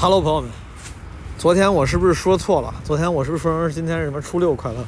[0.00, 0.48] Hello，朋友们，
[1.38, 2.72] 昨天我是不是说错了？
[2.84, 4.78] 昨天我是不是说成今天是什么初六快乐？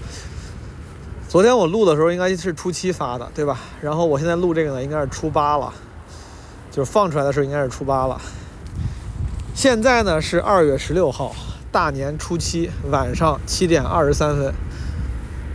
[1.29, 3.59] 昨天我录的时候应该是初七发的，对吧？
[3.81, 5.73] 然后我现在录这个呢，应该是初八了，
[6.71, 8.21] 就是放出来的时候应该是初八了。
[9.53, 11.35] 现在呢是二月十六号，
[11.72, 14.54] 大年初七晚上七点二十三分，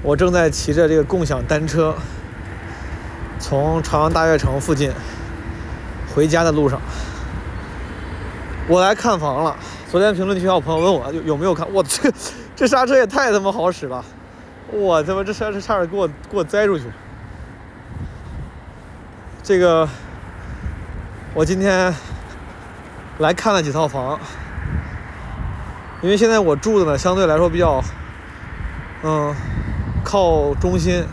[0.04, 1.96] 我正在骑着这个共享单车，
[3.40, 4.92] 从朝阳大悦城附近
[6.14, 6.82] 回家的路上。
[8.68, 9.56] 我来看房了。
[9.92, 12.12] 昨天评论区有朋友问我有有没有看，我这
[12.56, 14.04] 这刹车也太他妈好使了，
[14.72, 16.86] 我他妈这刹车差点给我给我栽出去。
[19.44, 19.88] 这个
[21.36, 21.94] 我今天
[23.20, 24.20] 来看了几套房，
[26.02, 27.80] 因为现在我住的呢相对来说比较
[29.04, 29.34] 嗯
[30.04, 31.06] 靠中心，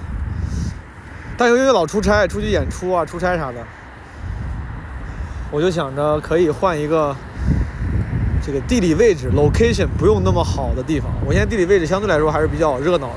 [1.36, 3.62] 但由于老出差，出去演出啊、出差啥的，
[5.50, 7.14] 我就想着可以换一个。
[8.44, 13.14] 这个地理位置 location 不用那么好的地方，我现在地理位置相对来说还是比较热闹的。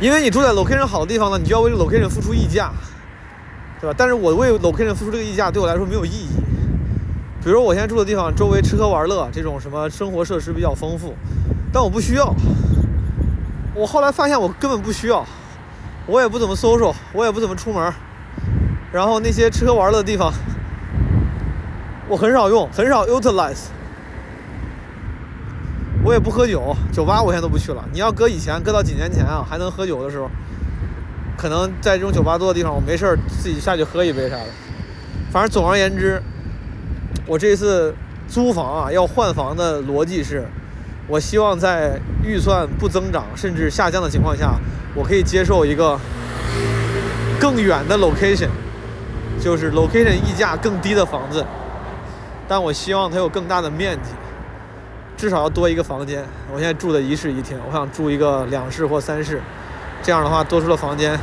[0.00, 2.70] 因为你住在 location 好的地方呢，你就要为 location 付出溢价，
[3.80, 3.94] 对吧？
[3.98, 6.28] 但是我为 location 付出这个溢价对我来说没有意义。
[7.42, 11.14] 比如我现在住的地方周围吃喝玩乐这种什么生活设施比较丰富，
[11.72, 12.34] 但我不需要。
[13.74, 15.26] 我后来发现我根本不需要，
[16.06, 17.92] 我也不怎么搜索我也不怎么出门，
[18.92, 20.32] 然后那些吃喝玩乐的地方。
[22.10, 23.68] 我很少用，很少 utilize。
[26.02, 27.84] 我也不喝酒，酒吧我现在都不去了。
[27.92, 30.28] 你要搁以前，搁到几年前啊，还能喝酒的时候，
[31.36, 34.46] 可能在这种酒吧多的地方，我没事儿自己下去喝一杯啥的。
[35.30, 36.20] 反正总而言之，
[37.26, 37.94] 我这次
[38.26, 40.44] 租房啊，要换房的逻辑是，
[41.06, 44.58] 我希望在预算不增长甚至下降的情况下，
[44.96, 45.96] 我可以接受一个
[47.38, 48.48] 更远的 location，
[49.40, 51.46] 就是 location 溢价更低的房子。
[52.50, 54.10] 但我希望它有更大的面积，
[55.16, 56.24] 至少要多一个房间。
[56.52, 59.40] 我现在住的一室一厅，我想住一个两室或三室，
[60.02, 61.16] 这样的话多出了房间，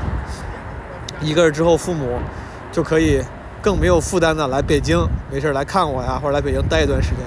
[1.19, 2.17] 一个是之后父母
[2.71, 3.21] 就可以
[3.61, 7.17] 更没有负担的来北京，没事来看我呀，或者来北京待一段时间，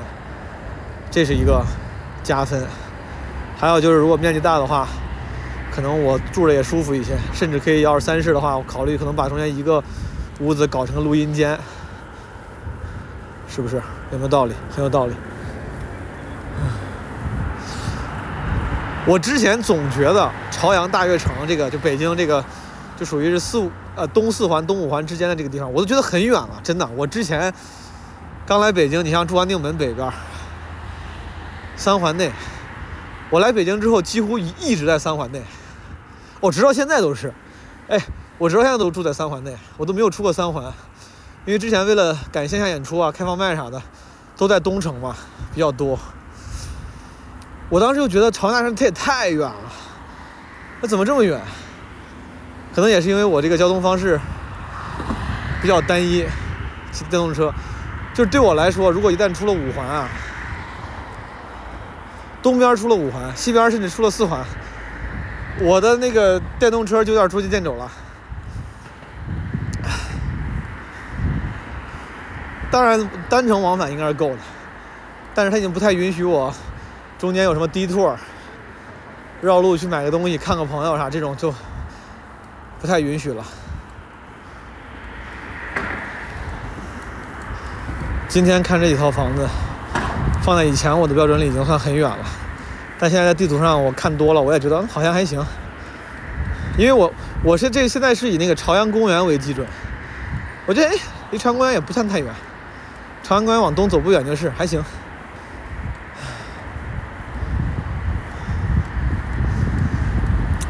[1.10, 1.62] 这是一个
[2.22, 2.66] 加分。
[3.58, 4.88] 还有就是如果面积大的话，
[5.70, 9.84] 可能我住着也舒服一些，甚至可以要是三室的话，我考虑可能把中间一个
[10.40, 11.58] 屋子搞成录音间。
[13.50, 14.54] 是不是有没有道理？
[14.70, 15.14] 很有道理。
[19.06, 22.44] 我之前总觉得朝阳大悦城这个，就北京这个，
[22.96, 26.60] 就属于是四五呃东四环、东五环之间的这个地方，我都觉得很远了。
[26.62, 27.52] 真的，我之前
[28.46, 30.12] 刚来北京，你像住安定门北边，
[31.76, 32.30] 三环内，
[33.30, 35.42] 我来北京之后几乎一一直在三环内，
[36.38, 37.32] 我直到现在都是，
[37.88, 37.98] 哎，
[38.38, 40.72] 我直到现在都住在三环内，我都没有出过三环。
[41.50, 43.82] 因为之前为了赶线下演出啊、开放麦啥的，
[44.36, 45.16] 都在东城嘛，
[45.52, 45.98] 比较多。
[47.68, 49.72] 我当时就觉得朝阳大城它也太远了，
[50.80, 51.40] 那怎么这么远？
[52.72, 54.16] 可能也是因为我这个交通方式
[55.60, 56.24] 比较单一，
[56.92, 57.52] 骑电动车。
[58.14, 60.08] 就是对我来说，如果一旦出了五环啊，
[62.40, 64.44] 东边出了五环，西边甚至出了四环，
[65.58, 67.90] 我的那个电动车就有点捉襟见肘了。
[72.70, 74.38] 当然，单程往返应该是够的，
[75.34, 76.54] 但是他已经不太允许我
[77.18, 78.14] 中间有什么 detour，
[79.40, 81.52] 绕路去买个东西、看个朋友啥这种就
[82.80, 83.44] 不太允许了。
[88.28, 89.44] 今天看这几套房子，
[90.40, 92.24] 放在以前我的标准里已经算很远了，
[93.00, 95.44] 但现在在地图上我看多了，我也觉得好像还行，
[96.78, 99.66] 因为我我是这现在是以那个朝阳公园为基准，
[100.66, 100.94] 我觉得哎，
[101.32, 102.32] 离朝阳公园也不算太远。
[103.30, 104.82] 朝阳公园往东走不远就是，还行。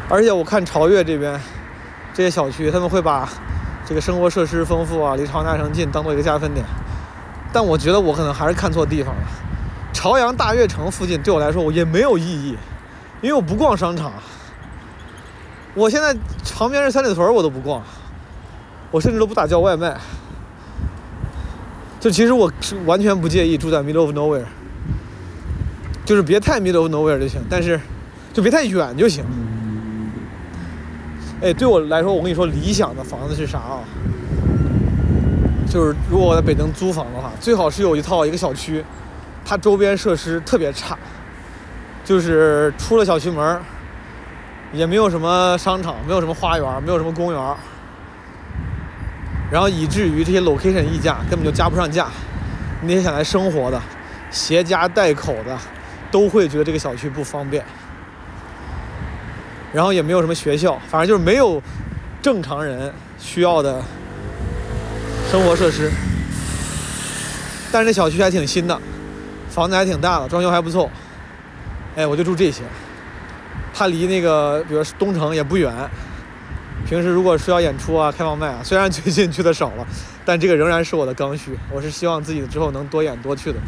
[0.07, 1.41] 而且我看朝悦这边
[2.13, 3.27] 这些小区，他们会把
[3.83, 6.63] 这个生活设施丰富啊，离朝阳大城近当做一个加分点。
[7.51, 9.21] 但我觉得我可能还是看错地方了。
[9.91, 12.55] 朝阳大悦城附近对我来说我也没有意义，
[13.21, 14.11] 因为我不逛商场。
[15.73, 16.15] 我现在
[16.55, 17.81] 旁边是三里屯我都不逛，
[18.91, 19.97] 我甚至都不打叫外卖。
[22.01, 24.43] 就其实我是完全不介意住在 middle of nowhere，
[26.03, 27.79] 就是别太 middle of nowhere 就行，但是
[28.33, 29.23] 就别太远就行。
[31.43, 33.81] 哎，对我来说，我跟你说，理想的房子是啥啊？
[35.69, 38.83] 就是如果我在北京租房的话，最好是有一套一个小区，
[39.45, 40.97] 它周边设施特别差，
[42.03, 43.59] 就是出了小区门
[44.73, 47.55] 也没有什么商场，没有什么花园，没有什么公园。
[49.51, 52.07] 然后以至于这些 location 溢价根本就加不上价，
[52.83, 53.79] 那些想来生活的、
[54.31, 55.57] 携家带口的，
[56.09, 57.61] 都会觉得这个小区不方便。
[59.73, 61.61] 然后也没有什么学校，反正就是没有
[62.21, 63.81] 正常人需要的
[65.29, 65.91] 生活设施。
[67.73, 68.79] 但是这小区还挺新的，
[69.49, 70.89] 房子还挺大的，装修还不错。
[71.95, 72.63] 哎，我就住这些。
[73.73, 75.73] 它离那个，比如东城也不远。
[76.85, 79.87] 平时如果需要演出啊、开放麦啊， 虽然最近去的少了，
[80.25, 81.57] 但这个仍然是我的刚需。
[81.71, 83.59] 我是希望自己之后能多演多去的。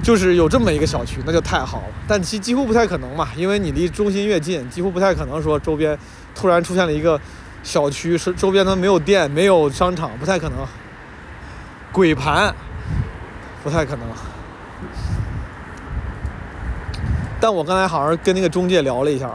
[0.00, 1.94] 就是有这么一个小区，那就太好了。
[2.06, 5.98] 但其几乎不太可能嘛，因为你离中心越近，几乎不太可能说周边
[6.34, 7.20] 突然出现了一个
[7.64, 10.58] 小区，是周边它没有店、没有商场，不太可能。
[11.90, 12.54] 鬼盘，
[13.64, 14.06] 不太可能。
[17.40, 19.30] 但我刚才好像跟那个中介聊了一下，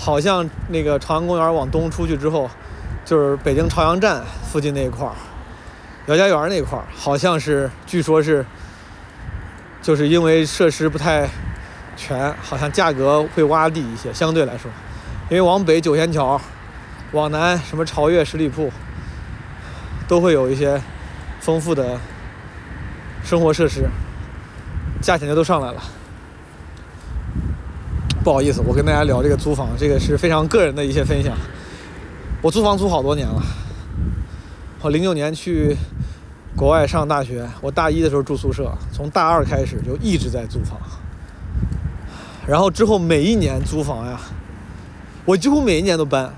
[0.00, 2.48] 好像那个朝阳公园往东出去之后，
[3.04, 5.12] 就是北京朝阳站附近那一块儿，
[6.06, 8.44] 姚家园那块儿，好像是据说是。
[9.82, 11.26] 就是因为设施不太
[11.96, 14.70] 全，好像价格会洼地一些，相对来说，
[15.30, 16.38] 因为往北九仙桥，
[17.12, 18.70] 往南什么朝悦十里铺，
[20.06, 20.78] 都会有一些
[21.40, 21.98] 丰富的
[23.24, 23.88] 生活设施，
[25.00, 25.82] 价钱就都上来了。
[28.30, 31.36] 不好意思，我跟大家聊这个租房，这个是非常个人的一些分享。
[32.40, 33.42] 我租房租好多年了，
[34.82, 35.76] 我零九年去。
[36.56, 40.78] 国外上大学，我大一的时候住宿舍，从大二开始就一直在租房。
[42.46, 44.20] 然后之后每一年租房呀，
[45.24, 46.32] 我几乎每一年都搬。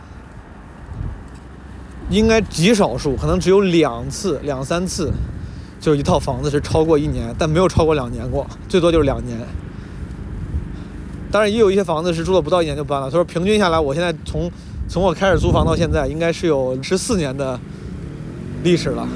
[2.09, 5.13] 应该极少数，可能只有两次、两三次，
[5.79, 9.39] 就一套房子是超过一年，但没有超过两年过，最多就是两年。
[11.33, 13.07] 当然也有一些房子是住了不到一年就搬了。
[13.07, 14.53] 他说平均下来，我现在从
[14.87, 17.59] 从我开始租房到现在，应该是有十四年的
[18.63, 19.09] 历史了。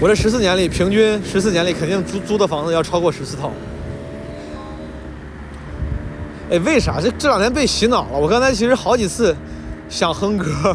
[0.00, 3.52] 我这十四年里，平均十四年里肯定租租的房子要超过十四套。
[6.50, 6.98] 哎，为啥？
[6.98, 8.18] 这这两天被洗脑了。
[8.18, 9.36] 我刚才其实好几次
[9.90, 10.74] 想哼歌，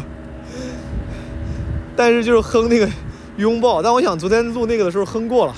[1.96, 2.88] 但是就是哼那个
[3.36, 3.82] 拥抱。
[3.82, 5.54] 但我想昨天录那个的时候哼过了。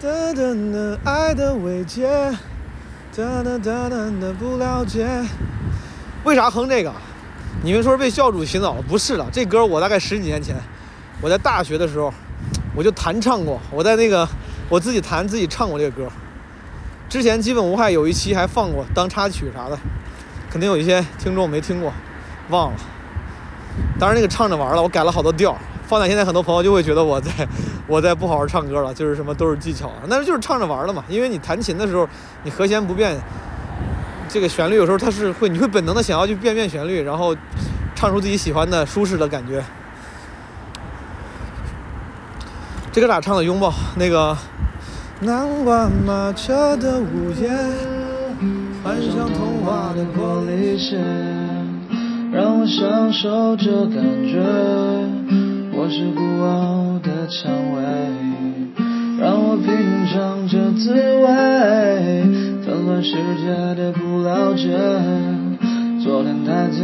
[0.00, 2.08] 哒哒哒，爱的慰藉。
[3.14, 5.06] 哒哒哒哒哒，不了解。
[6.24, 6.90] 为啥哼这个？
[7.62, 8.80] 你们说是被教主洗脑了？
[8.88, 10.56] 不是的，这歌我大概十几年前。
[11.20, 12.10] 我在大学的时候，
[12.74, 13.60] 我就弹唱过。
[13.70, 14.26] 我在那个
[14.70, 16.10] 我自己弹自己唱过这个歌。
[17.06, 19.78] 之前基本无害有一期还放过当插曲啥的，
[20.50, 21.92] 肯定有一些听众没听过，
[22.48, 22.78] 忘了。
[24.00, 25.54] 当然那个唱着玩了，我改了好多调。
[25.86, 27.30] 放在现在很多朋友就会觉得我在
[27.86, 31.04] 我在不好好唱歌了，就是什么都是技巧，那就是唱着玩了嘛。
[31.08, 32.08] 因为你弹琴的时候，
[32.44, 33.16] 你和弦不变，
[34.28, 37.36] 这个旋律有时候它是会，你会本能的想要去变变旋律，然后
[37.94, 39.62] 唱出自己喜欢的舒适的感觉。
[42.90, 43.42] 这个咋唱的？
[43.44, 44.36] 拥抱那个。
[45.20, 47.48] 南瓜马车的午夜，
[48.82, 50.98] 幻想童话的玻璃鞋，
[52.32, 55.41] 让我享受这感觉。
[55.92, 57.82] 是孤傲的蔷薇，
[59.20, 59.66] 让我品
[60.10, 61.28] 尝这滋味。
[62.64, 64.70] 纷乱世界的不了解，
[66.02, 66.82] 昨天太近，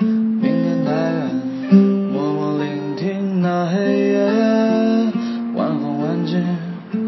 [0.00, 1.30] 明天太远，
[2.12, 4.26] 默默聆听那黑夜。
[5.54, 6.42] 晚风吻尽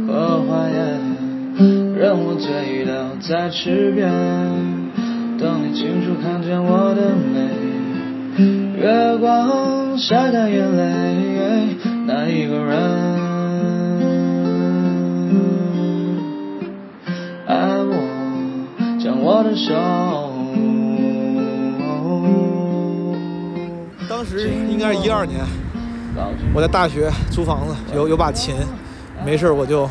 [0.07, 0.77] 荷花叶，
[1.99, 4.09] 任我醉倒在池边，
[5.37, 7.80] 等你清楚看见我的美。
[8.39, 12.79] 月光晒干眼泪，那一个人
[17.47, 17.93] 爱我，
[19.03, 19.75] 将我的手。
[24.09, 25.41] 当时应该是一二年，
[26.55, 28.55] 我在大学租房子，有有把琴。
[29.25, 29.89] 没事我就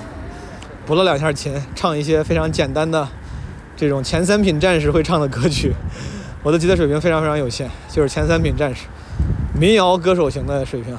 [0.88, 3.08] 拨了两下琴，唱一些非常简单的
[3.76, 5.74] 这种前三品战士会唱的歌曲。
[6.42, 8.86] 我的吉他水平非常非常有限，就是前三品战士，
[9.54, 10.98] 民谣歌手型的水平，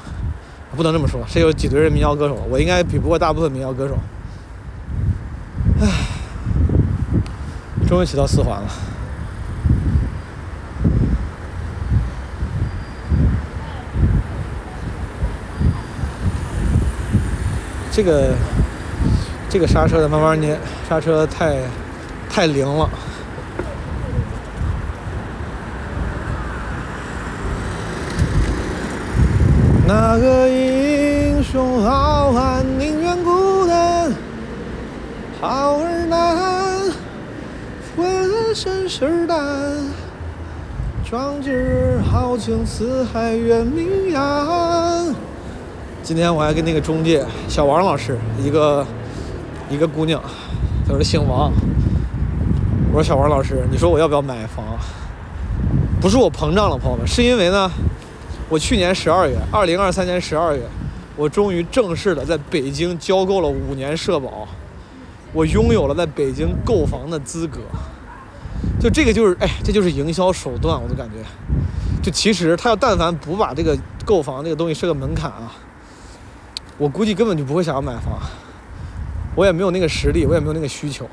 [0.76, 2.36] 不能这么说，谁有几堆人民谣歌手？
[2.50, 3.98] 我应该比不过大部分民谣歌手。
[5.80, 5.88] 唉，
[7.88, 8.68] 终于骑到四环了。
[17.90, 18.34] 这个
[19.48, 21.56] 这个刹车得慢慢捏，刹车太
[22.28, 22.88] 太灵了。
[29.86, 34.14] 那个英雄好汉宁愿孤单，
[35.40, 36.92] 好儿难，
[37.96, 39.38] 浑身是胆，
[41.02, 45.14] 壮志豪情四海远名扬。
[46.02, 48.86] 今天我还跟那个中介小王老师，一个
[49.70, 50.22] 一个姑娘，
[50.86, 51.50] 她说姓王。
[52.92, 54.62] 我说小王老师，你说我要不要买房？
[56.02, 57.70] 不是我膨胀了，朋友们，是因为呢，
[58.50, 60.60] 我去年十二月，二零二三年十二月，
[61.16, 64.46] 我终于正式的在北京交够了五年社保，
[65.32, 67.60] 我拥有了在北京购房的资格。
[68.78, 71.16] 就这个就是，哎，这就是营销手段，我都感觉。
[72.02, 75.52] 就其实他要但凡不把这个购房这个东西设个门槛啊，
[76.78, 78.18] 我估计根本就不会想要买房。
[79.36, 81.08] 我也没有那个实力，我也没有那个需求。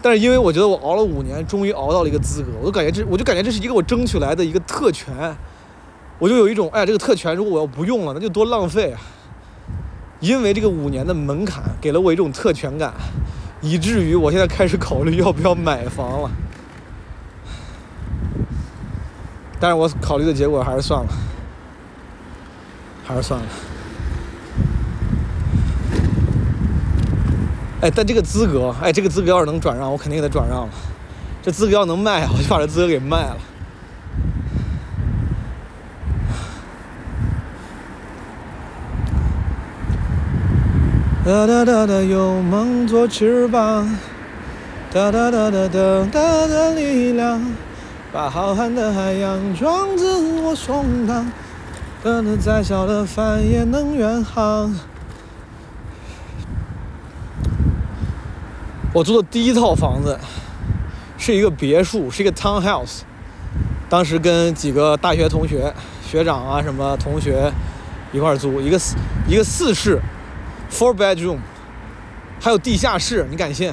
[0.00, 5.12] 但是因为我觉得我熬了五年，终于熬到了一个资格，我就感觉这，我就感觉这是一个我争取来的一个特权，
[6.18, 9.00] 我就有一种，哎，这个特权如果我要不用了，那就多浪费啊！
[10.24, 12.94] 因为这个五年的门槛给了我一种特权感，
[13.60, 16.30] 以至于我现在开始考虑要不要买房了。
[19.60, 21.08] 但是我考虑的结果还是算了，
[23.04, 23.46] 还是算了。
[27.82, 30.70] 哎，但这个资格，哎，这个资格要是能转让，我肯定给他转让了。
[31.42, 33.36] 这资格要能卖，我就把这资格给卖了。
[41.24, 43.88] 哒哒哒哒，有梦做翅膀，
[44.92, 47.42] 哒哒哒哒哒哒的力量，
[48.12, 51.24] 把浩瀚的海洋装进我胸膛，
[52.02, 54.74] 可能再小的帆也能远航。
[58.92, 60.18] 我租的第一套房子
[61.16, 63.00] 是一个别墅，是一个 townhouse。
[63.88, 65.72] 当时跟几个大学同学、
[66.06, 67.50] 学长啊什么同学
[68.12, 68.94] 一块租，一个四
[69.26, 69.98] 一个四室
[70.70, 71.38] ，four bedroom，
[72.40, 73.72] 还有地下室，你敢信？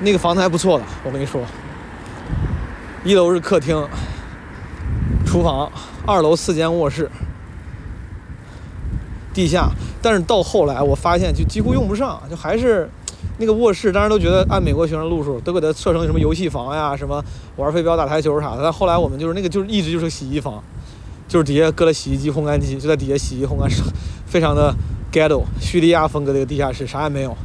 [0.00, 1.40] 那个房子还不错的，我跟你说。
[3.04, 3.86] 一楼是客厅、
[5.26, 5.70] 厨房，
[6.06, 7.10] 二楼四间卧室。
[9.32, 9.68] 地下，
[10.00, 12.88] 但是到后来我发现就几乎用不上，就还是
[13.38, 17.22] 那个卧室，当时都觉得按美国学生路数都给它设成什么游戏房呀，什么
[17.56, 18.62] 玩飞镖、打台球啥的。
[18.62, 20.62] 但后来我们就是那个就是一直就是洗衣房，
[21.34, 23.68] 就是底下搁了洗衣机、烘干机，就在底下洗衣烘干，
[24.24, 24.72] 非常的
[25.12, 27.36] ghetto，叙利亚风格的一个地下室，啥也没有。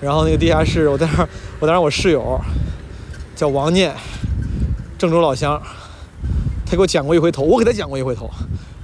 [0.00, 1.28] 然后那个地下室，我在那儿，
[1.58, 2.40] 我当时我室友
[3.34, 3.92] 叫王念，
[4.96, 5.60] 郑州老乡，
[6.64, 8.30] 他给我剪过一回头，我给他剪过一回头，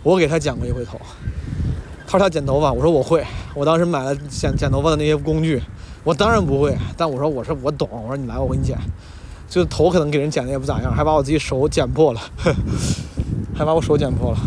[0.02, 1.00] 我给他剪过一回头。
[2.04, 3.24] 他说他剪头发，我说我会。
[3.54, 5.62] 我当时买了剪剪头发的那些工具，
[6.02, 6.76] 我当然不会。
[6.96, 7.88] 但我说我说我懂。
[7.92, 8.76] 我说你来，我给你剪。
[9.48, 12.20] 就头可能给人剪的也不咋样，还把我自己手剪破了，
[13.54, 14.38] 还把我手剪破了。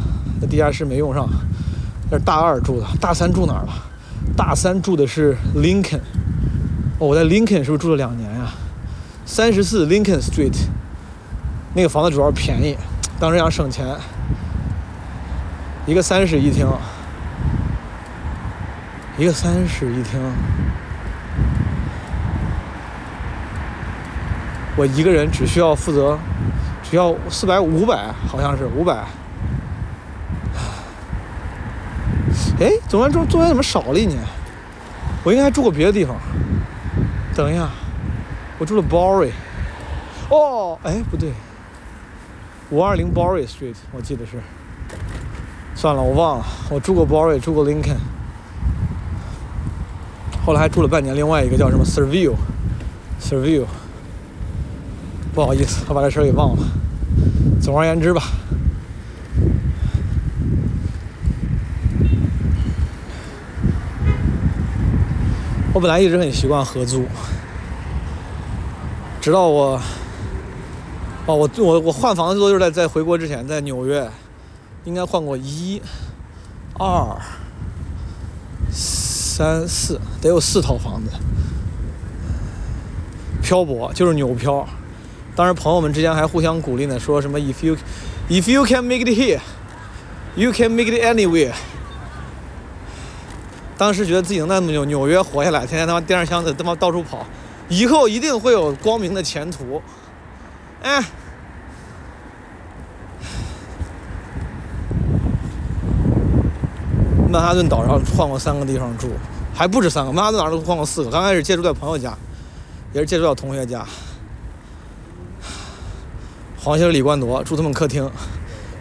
[0.41, 1.27] 那地下室没用上，
[2.09, 3.73] 那是大二住的，大三住哪儿了？
[4.35, 6.01] 大三住的是 Lincoln。
[6.99, 8.51] 哦，我在 Lincoln 是不是住了两年呀？
[9.25, 10.55] 三十四 Lincoln Street，
[11.73, 12.77] 那个房子主要便宜，
[13.19, 13.85] 当时想省钱，
[15.85, 16.67] 一个三室一厅。
[19.17, 20.19] 一个三室一厅，
[24.75, 26.19] 我一个人只需要负责，
[26.89, 29.05] 只要四百五百，好像是五百。
[32.59, 34.19] 哎，总来中中间怎么少了一年？
[35.23, 36.15] 我应该还住过别的地方。
[37.35, 37.67] 等一下，
[38.59, 39.31] 我住了 Bory。
[40.29, 41.33] 哦，哎，不对，
[42.69, 44.39] 五二零 Bory Street，我记得是。
[45.75, 47.97] 算了，我忘了，我住过 Bory，住过 Lincoln。
[50.45, 52.35] 后来还住了半年，另外一个叫什么 s e
[55.35, 56.63] 不好意思，我把这事儿给忘了。
[57.61, 58.23] 总而言之吧，
[65.73, 67.03] 我本来一直很习惯合租，
[69.19, 69.77] 直到我，
[71.25, 74.09] 哦，我我我换房子都是在在回国之前，在纽约，
[74.85, 75.81] 应该换过一、
[76.79, 77.19] 二。
[78.71, 81.11] 三四得有四套房子，
[83.43, 84.65] 漂泊就是纽漂。
[85.35, 87.75] 当时朋友们之间还互相鼓励呢，说什么 “if you
[88.29, 89.39] if you can make it here,
[90.35, 91.51] you can make it anywhere”。
[93.77, 97.25] 当时觉得自己能在纽纽约活下来，天天他妈掂着箱子他妈到处跑，
[97.67, 99.81] 以后一定会有光明的前途。
[100.81, 101.03] 哎。
[107.29, 109.09] 曼哈顿岛上换过三个地方住，
[109.53, 110.13] 还不止三个。
[110.13, 111.11] 曼哈顿岛上换过四个。
[111.11, 112.17] 刚开始借住在朋友家，
[112.93, 113.85] 也是借住在同学家。
[116.65, 118.09] 黄兴、李冠铎住他们客厅，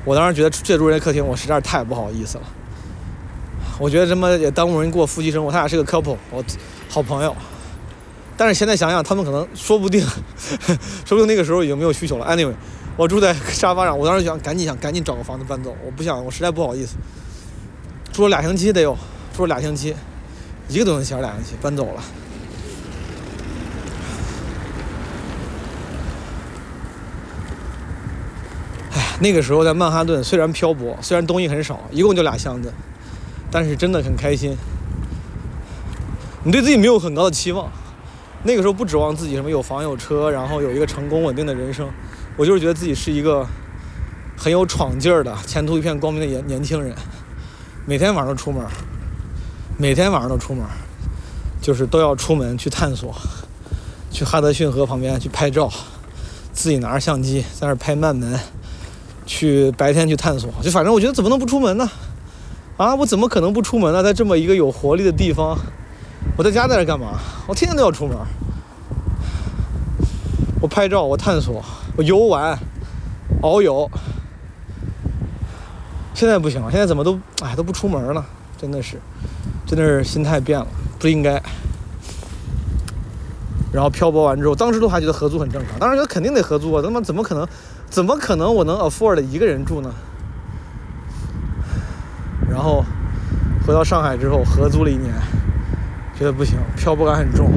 [0.07, 2.45] 我当时觉得这住人客厅，我实在是太不好意思了。
[3.79, 5.53] 我觉得他妈也耽误人过夫妻生活。
[5.53, 6.43] 他俩是个 couple，我
[6.89, 7.37] 好朋友。
[8.39, 10.01] 但是现在想想，他们可能说不定，
[11.05, 12.25] 说不定那个时候已经没有需求了。
[12.25, 12.55] Anyway，
[12.97, 16.97] 我住在沙发上，我当时想赶紧想赶紧找个房子搬走，我不想，我实在不好意思。
[18.15, 18.97] 住了俩星期得有，
[19.37, 19.95] 住了俩星期，
[20.69, 22.03] 一个多星期还是俩星期，搬走了。
[29.21, 32.73] 那个时候在曼哈顿，虽然漂泊，虽然东西很少，一共就俩箱子，
[33.51, 34.57] 但是真的很开心。
[36.43, 37.71] 你对自己没有很高的期望，
[38.43, 41.89] 那个时候不指望自己什么有房有车，然后有一个成功稳定的人生。
[42.37, 43.47] 我就是觉得自己是一个
[44.37, 46.95] 很有闯劲儿的、前途一片光明的年年轻人，
[47.87, 48.63] 每天晚上都出门，
[49.79, 50.67] 每天晚上都出门，
[51.63, 53.15] 就是都要出门去探索，
[54.11, 55.71] 去哈德逊河旁边去拍照，
[56.53, 58.39] 自己拿着相机在那儿拍慢门，
[59.27, 61.89] 去白天去探索，就反正我觉得怎么能不出门呢？
[62.77, 64.03] 啊，我怎么可能不出门呢？
[64.03, 65.57] 在这么一个有活力的地方，
[66.37, 67.19] 我在家在这干嘛？
[67.47, 68.17] 我天天都要出门，
[70.61, 71.65] 我拍照，我探索。
[71.97, 72.59] 我游玩，
[73.41, 73.89] 遨游。
[76.13, 78.25] 现在不行了，现在怎么都哎都不出门了，
[78.59, 79.01] 真的是，
[79.67, 80.67] 真的是心态变了，
[80.99, 81.41] 不应该。
[83.73, 87.47] 然后漂泊完之后，当时都还觉得合租很正常，当时觉得肯定得合租啊，他妈怎么可能，
[87.95, 89.89] 怎么可能我能 afford 一个人住呢？
[92.51, 92.85] 然后
[93.65, 95.15] 回到上海之后，合租了一年，
[96.19, 97.53] 觉得不行，漂泊感很重。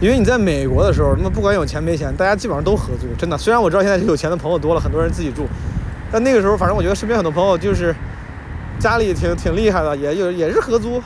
[0.00, 3.36] 因为你在美国的时候，那么不管有钱没钱，大家基本上都合租，真的。
[3.36, 5.48] 虽然我知道现在有钱的朋友多了，很多人自己住，
[6.12, 7.92] 但那个时候，反正我觉得身边很多朋友就是
[8.78, 11.02] 家里挺挺厉害的，也有也是合租。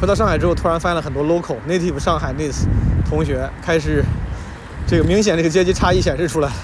[0.00, 2.68] 回到上海之后，突然发现了很多 local native 上海 n i c e
[3.10, 4.04] 同学，开始
[4.86, 6.54] 这个明显这个阶级差异显示出来了。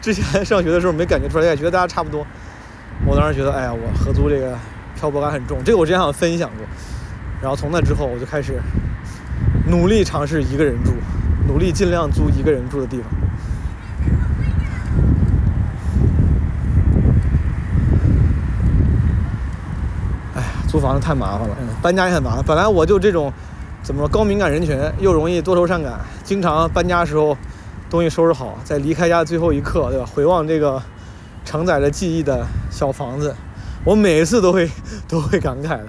[0.00, 2.26] 之前上学的时候没感觉出来，也觉得大家差不多。
[3.06, 4.56] 我当时觉得，哎呀，我合租这个
[4.96, 5.62] 漂泊感很重。
[5.64, 6.66] 这个我之前好像分享过。
[7.40, 8.60] 然后从那之后，我就开始
[9.66, 10.92] 努力尝试一个人住，
[11.46, 13.06] 努力尽量租一个人住的地方。
[20.34, 22.44] 哎呀，租房子太麻烦了，搬家也很麻烦。
[22.46, 23.32] 本来我就这种
[23.82, 27.36] 怎么说高敏感人群，又容易多愁善感，经常搬家时候
[27.88, 30.06] 东西收拾好，在离开家最后一刻，对吧？
[30.14, 30.82] 回望这个
[31.44, 33.34] 承载着记忆的小房子，
[33.84, 34.70] 我每一次都会
[35.08, 35.86] 都会感慨的，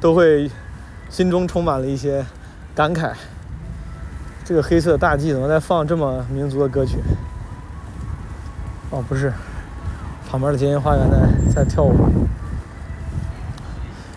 [0.00, 0.50] 都会。
[1.10, 2.24] 心中充满了一些
[2.74, 3.12] 感慨。
[4.44, 6.96] 这个黑色大 G 怎么在放这么民族的歌曲？
[8.90, 9.32] 哦，不是，
[10.28, 11.94] 旁边的金银花园在在跳舞。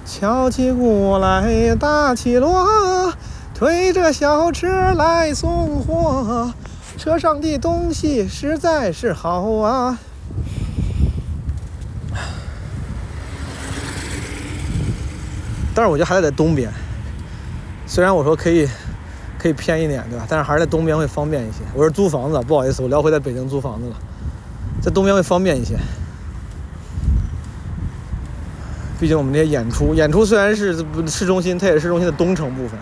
[0.08, 3.14] 敲起鼓来打起锣，
[3.54, 6.54] 推着小车来送货，
[6.98, 10.00] 车上的东西实在是好啊。
[15.76, 16.72] 但是我觉得还得在东边。
[17.86, 18.66] 虽然我说可以，
[19.38, 20.26] 可以偏一点，对吧？
[20.30, 21.60] 但是还是在东边会方便一些。
[21.76, 23.96] 我是租房子，不好意思，我聊回在北京租房子了，
[24.82, 25.76] 在东边会方便一些。
[29.00, 30.76] 毕竟我们这些演出，演出虽然是
[31.08, 32.80] 市中心，它也是市中心的东城部分。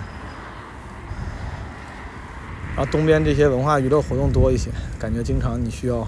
[2.76, 6.08] 然后东边这些文化娱乐活动多一些，感觉经常你需要，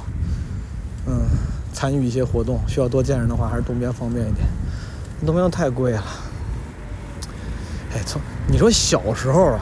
[1.06, 1.26] 嗯，
[1.74, 4.46] 参与一些活动，需要多见人的话，还是东边方便一点。
[5.26, 6.04] 东边太贵了。
[7.94, 9.60] 哎，从你说小时候啊，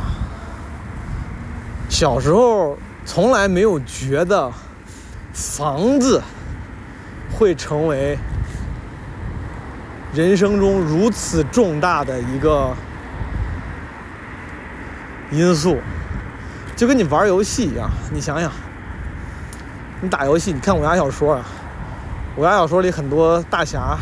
[1.90, 4.52] 小时候从来没有觉得
[5.32, 6.22] 房子
[7.38, 8.18] 会成为
[10.16, 12.74] 人生中如此重大的一个
[15.30, 15.78] 因素，
[16.76, 17.90] 就跟你玩游戏一样。
[18.14, 18.50] 你想想，
[20.00, 21.46] 你打游戏，你看武侠小说啊，
[22.38, 23.98] 武侠小说里很多大侠，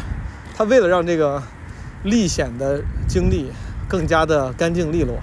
[0.56, 1.41] 他为了让这个
[2.04, 3.52] 历险的经历。
[3.86, 5.19] 更加的干净利落，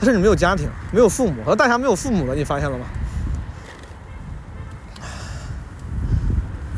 [0.00, 2.84] 他甚至没有家庭，没有父母，和大侠没有父母了，你发现了吗？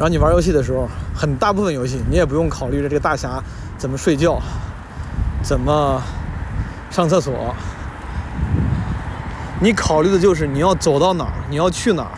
[0.00, 3.38] 然后你玩游戏的时候，很大部分游戏你也不用考虑着这个大侠
[3.76, 4.40] 怎么睡觉，
[5.42, 6.02] 怎么
[6.88, 7.54] 上厕所，
[9.60, 12.12] 你考虑的就是你要走到哪儿，你要去哪儿，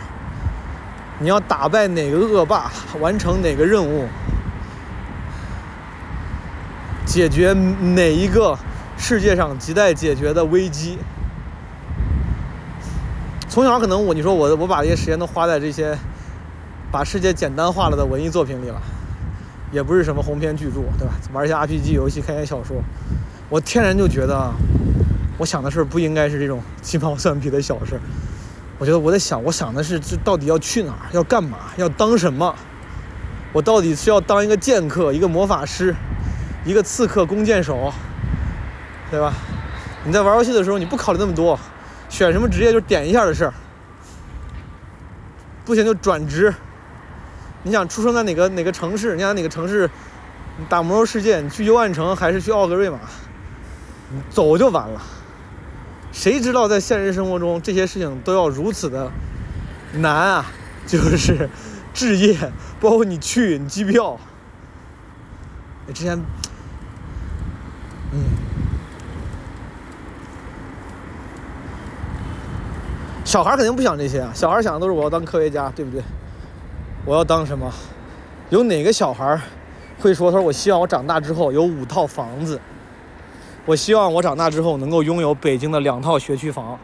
[1.19, 4.07] 你要打败哪个恶霸，完成哪个任务，
[7.05, 8.57] 解决哪一个。
[8.95, 10.97] 世界上亟待解决的危机。
[13.49, 15.97] 从小可能我你说我我把这些时间都花在这些
[16.93, 18.79] 把世界简单化了的文艺作品里了，
[19.71, 21.13] 也不是什么鸿篇巨著，对吧？
[21.33, 22.77] 玩一些 RPG 游戏，看一些小说，
[23.49, 24.53] 我天然就觉得，
[25.39, 27.99] 我想的事不应该是这种鸡毛蒜皮的小事。
[28.77, 32.53] 我觉得我在想，我想的是这到底要去哪儿，要干嘛，要当什么？
[33.53, 35.95] 我到底是要当一个剑客，一个魔法师，
[36.63, 37.91] 一个刺客，弓箭手？
[39.09, 39.33] 对吧？
[40.05, 41.59] 你在玩游戏的时候，你不考虑那么多，
[42.07, 43.53] 选什么职业就点一下的事儿。
[45.65, 46.53] 不行就转职。
[47.63, 49.15] 你想出生在哪个哪个城市？
[49.15, 49.89] 你想哪个城市？
[50.57, 52.99] 你打魔兽世界，你去幽暗城还是去奥格瑞玛？
[54.29, 55.01] 走就完了。
[56.11, 59.11] 谁知道在现实生活中这些事情都要如此的
[59.93, 60.45] 难啊？
[60.85, 61.49] 就是
[61.93, 62.37] 置业，
[62.79, 64.19] 包括你去你机票。
[65.93, 66.19] 之前，
[68.11, 68.19] 嗯，
[73.25, 76.03] 小孩肯定不想这些啊，小孩想的都是我要当科学家，对不对？
[77.05, 77.71] 我要当什么？
[78.49, 79.39] 有哪个小孩
[79.99, 82.59] 会说他说我希望我长大之后有五套房子？
[83.65, 86.77] 我希望我长大之后能够拥有北京的两套学区房，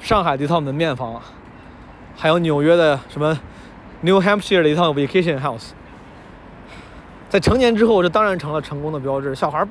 [0.00, 1.20] 上海的一套门面房，
[2.16, 3.38] 还有纽约的什么
[4.00, 5.68] New Hampshire 的一套 vacation house。
[7.28, 9.34] 在成年之后，这当然成了成功的标志。
[9.34, 9.66] 小孩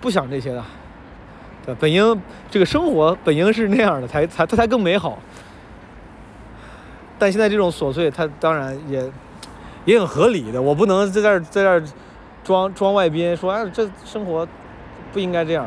[0.00, 0.64] 不想这些的，
[1.66, 5.18] 对，本应这个生活本应是那样的，才才他才更美好。
[7.20, 9.04] 但现在这种琐碎，他当然也
[9.84, 10.60] 也很合理的。
[10.60, 11.82] 我不能在这儿在这儿
[12.42, 14.48] 装装外宾，说哎，这生活
[15.12, 15.66] 不应该这样。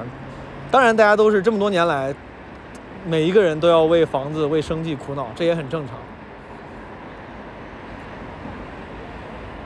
[0.71, 2.11] 当然，大家都是这么多年来，
[3.05, 5.95] 每一个人都要为房子、为生计苦恼，这也很正常。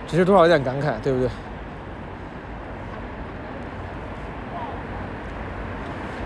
[0.05, 1.29] 只是多少有点感慨，对不对？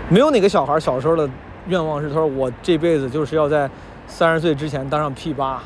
[0.08, 1.30] 没有哪个小孩小时候的
[1.68, 3.70] 愿望是他说我这辈子就是要在
[4.12, 5.62] 三十岁之前当上 P 八。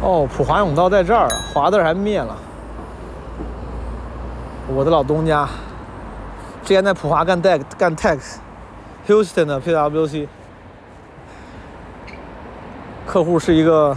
[0.00, 2.36] 哦，普华永道在这儿，华字还灭了。
[4.68, 5.48] 我的老东家，
[6.62, 10.28] 之前在普华干 Dex 干 Tax，Houston 的 PWC，
[13.04, 13.96] 客户是一个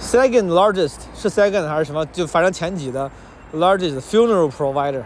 [0.00, 2.04] second largest，是 second 还是什么？
[2.06, 3.08] 就反正前几的。
[3.54, 5.02] Largest funeral provider，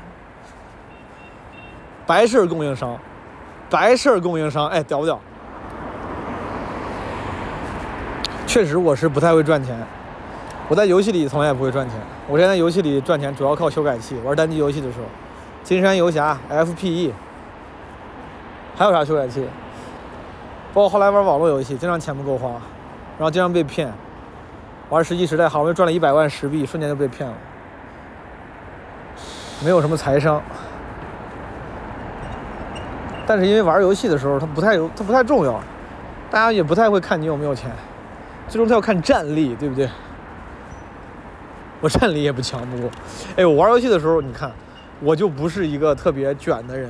[2.06, 2.96] 白事供应商，
[3.68, 5.18] 白事供应商，哎，屌不屌？
[8.46, 9.76] 确实，我是不太会赚钱。
[10.68, 11.98] 我在游戏里从来也不会赚钱。
[12.28, 14.16] 我现在游戏里赚钱主要靠修改器。
[14.24, 15.04] 玩单机游戏的时候，
[15.62, 17.12] 金山游侠、FPE，
[18.76, 19.46] 还有啥修改器？
[20.72, 22.48] 包括后来玩网络游戏，经常钱不够花，
[23.18, 23.92] 然后经常被骗。
[24.88, 27.34] 玩《世纪时代》，好不容易赚了一百万石币，瞬间就被骗了。
[29.64, 30.40] 没有什么财商，
[33.26, 35.60] 但是因为玩游戏的时候，它不太有，它不太重要，
[36.30, 37.70] 大家也不太会看你有没有钱，
[38.48, 39.88] 最终他要看战力，对不对？
[41.80, 42.90] 我战力也不强，不过，
[43.36, 44.50] 哎，我玩游戏的时候，你看，
[45.00, 46.88] 我就不是一个特别卷的人。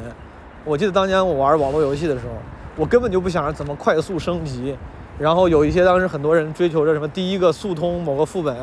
[0.64, 2.34] 我记得当年我玩网络游戏的时候，
[2.76, 4.76] 我根本就不想着怎么快速升级，
[5.18, 8.54] 然后有一些当时很多人追求着什么第一个速通某个副本，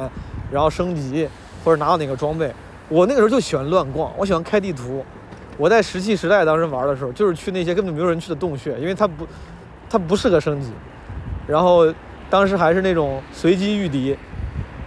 [0.51, 1.27] 然后升级
[1.65, 2.53] 或者拿到哪个装备。
[2.87, 5.03] 我那个时候就喜欢乱逛，我喜欢开地图。
[5.57, 9.27] 我在石器时代当时玩的时候，就是去那些根本没有人去的洞穴，因为它不，
[9.89, 10.71] 它不适合升级。
[11.47, 11.93] 然后
[12.29, 14.17] 当时还是那种随机遇敌，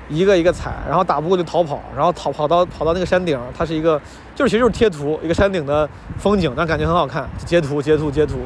[0.08, 4.00] 一个一个踩，然后打不过就逃跑，然后逃跑到跑到那个山顶，它是一个
[4.34, 8.40] 就是其实就是贴图，一个山顶的风景，但感觉很好看，截图截图截图，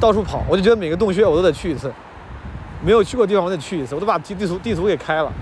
[0.00, 1.92] 到处跑，我就觉得每个洞穴我都得去一次，
[2.84, 5.32] 没有去过地方我得去一次，我都把地地图地图给开了。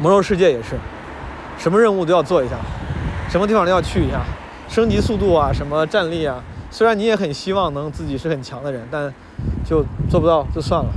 [0.00, 0.76] 魔兽世界也是，
[1.62, 2.56] 什么任务都要做一下，
[3.30, 4.20] 什么地方都要去一下，
[4.68, 6.42] 升级速度啊，什么战力啊。
[6.72, 9.14] 虽然你也很希望能自己是很强的人，但
[9.64, 10.90] 就做不到就算了。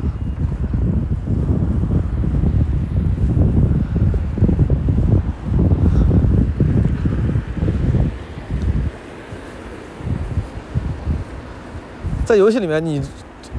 [12.25, 12.99] 在游戏里面，你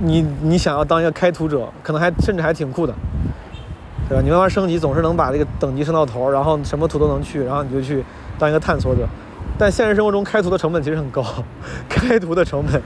[0.00, 2.92] 你你想要当一个开图者，可能还甚至还挺酷的。
[4.08, 4.22] 对吧？
[4.22, 8.04] 你慢慢升级，总是能把这个等级升到头，然后什么图都能去，然后你就去
[8.38, 9.06] 当一个探索者。
[9.58, 11.24] 但现实生活中开图的成本其实很高，
[11.88, 12.80] 开图的成本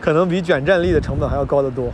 [0.00, 1.90] 可能比卷战力的成本还要高得多。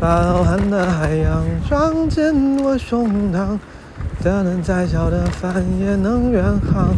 [0.00, 3.58] 浩瀚的海洋装进我胸膛，
[4.22, 6.94] 可能再小的帆也能远航。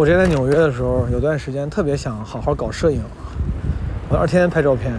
[0.00, 3.02] 我之前在纽约的时候，有段时间特别想好好搞摄影，
[4.08, 4.90] 我当时天天拍照片，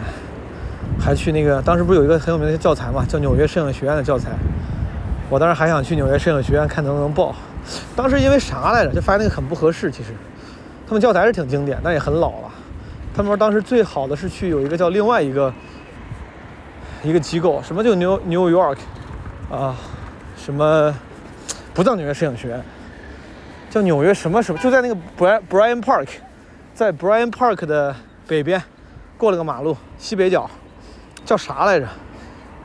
[1.00, 4.30] 还去那个当时不是有一个很有名的教材嘛，叫纽约摄影学院的教材。
[5.28, 7.34] 我当时还想去纽约摄影学院看能不能报，
[7.96, 8.94] 当时因为啥来着？
[8.94, 9.90] 就发现那个很不合适。
[9.90, 10.12] 其实，
[10.86, 12.52] 他们教材是挺经典，但也很老了。
[13.12, 15.52] 他们说当时最好的是去有一个叫另外一个
[17.02, 18.78] 一个机构，什么就 New New York
[19.50, 19.76] 啊，
[20.38, 20.96] 什么
[21.74, 22.64] 不叫纽约摄影学院。
[23.72, 26.10] 叫纽约什么什么，就在那个 Brian Brian Park，
[26.76, 27.96] 在 Brian Park 的
[28.28, 28.62] 北边，
[29.18, 30.48] 过了个马路，西北角，
[31.24, 31.88] 叫啥来着？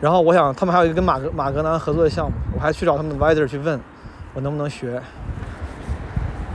[0.01, 3.81] 然后我想，他们还有一个跟马格马格南合作的项目，我还去找他们的 advisor 去问，
[4.35, 5.01] 我能不能学。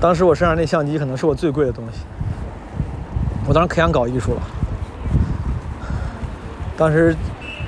[0.01, 1.99] 当时我身上那相机可能是我最贵的东西，
[3.47, 4.41] 我当时可想搞艺术了。
[6.75, 7.15] 当时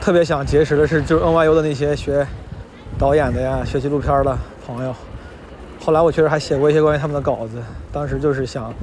[0.01, 2.27] 特别想结识的是，就是 NYU 的那些学
[2.99, 4.93] 导演的呀、学纪录片的朋友。
[5.83, 7.61] 后来我确实还写过一些关于他们的稿子。
[7.91, 8.73] 当时就是想，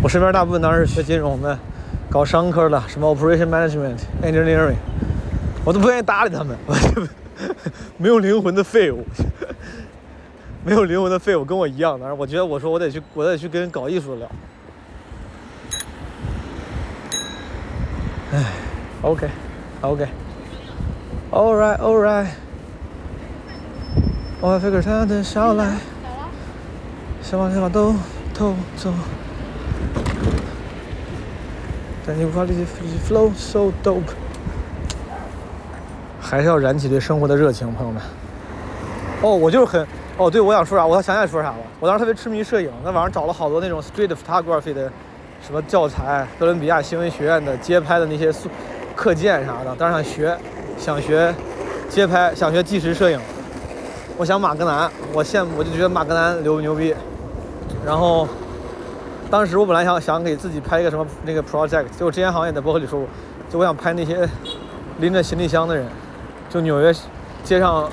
[0.00, 1.58] 我身边大部分当时学金融的。
[2.08, 4.74] 搞商科的，什么 operation management engineering，
[5.64, 6.56] 我都不愿意搭理他们，
[7.96, 9.04] 没有灵魂的废物，
[10.66, 12.14] 没有灵魂的废物，跟我一样当时。
[12.18, 14.28] 我觉得，我说我得去，我得去跟搞艺术的聊。
[18.32, 18.44] 哎
[19.02, 20.10] ，OK，OK，All
[21.30, 22.26] right，All right，
[24.42, 25.76] 我 figure 他的笑来，
[27.20, 27.94] 想把想把都
[28.32, 28.90] 偷走。
[32.06, 32.64] 但你无法理解
[33.06, 34.00] Flow so dope，
[36.18, 38.02] 还是要燃起对生活的热情，朋友们。
[39.20, 39.86] 哦，我就是很……
[40.16, 40.86] 哦，对，我想说啥？
[40.86, 41.58] 我想起来说啥了。
[41.78, 44.90] 我当时特别痴迷摄影，在网上找了好多那种 street photography 的
[45.46, 48.32] 什么教材，哥伦比亚新闻学院的街拍的那些
[48.96, 49.76] 课件啥的。
[49.76, 50.38] 当时想学，
[50.78, 51.34] 想学
[51.90, 53.20] 街拍，想学纪实摄影。
[54.20, 56.94] 我想马格南，我羡慕，我就觉得马格南牛不牛逼。
[57.86, 58.28] 然后。
[59.30, 63.08] 当时我本来想想给自己拍一个什么那个 project，就之前好像也在博客里说过，
[63.48, 64.28] 就我想拍那些
[64.98, 65.86] 拎着行李箱的人，
[66.48, 66.92] 就纽约
[67.44, 67.88] 街上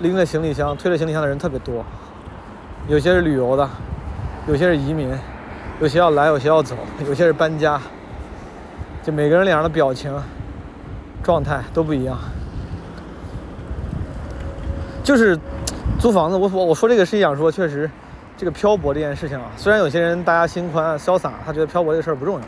[0.00, 1.82] 拎着行李箱、推着行李箱的人特别多，
[2.86, 3.66] 有些是旅游的，
[4.46, 5.10] 有些是移民，
[5.80, 6.76] 有些要来，有些要走，
[7.08, 7.80] 有些是搬家，
[9.02, 10.14] 就每个人脸上的表情、
[11.22, 12.18] 状态都不一样。
[15.02, 15.38] 就是
[16.04, 17.90] 租房子，我我我说这个是想说，确实。
[18.36, 22.42] 这个漂泊这件事情啊，虽然有些人大家心宽潇洒，他觉得漂泊这个事儿不重要，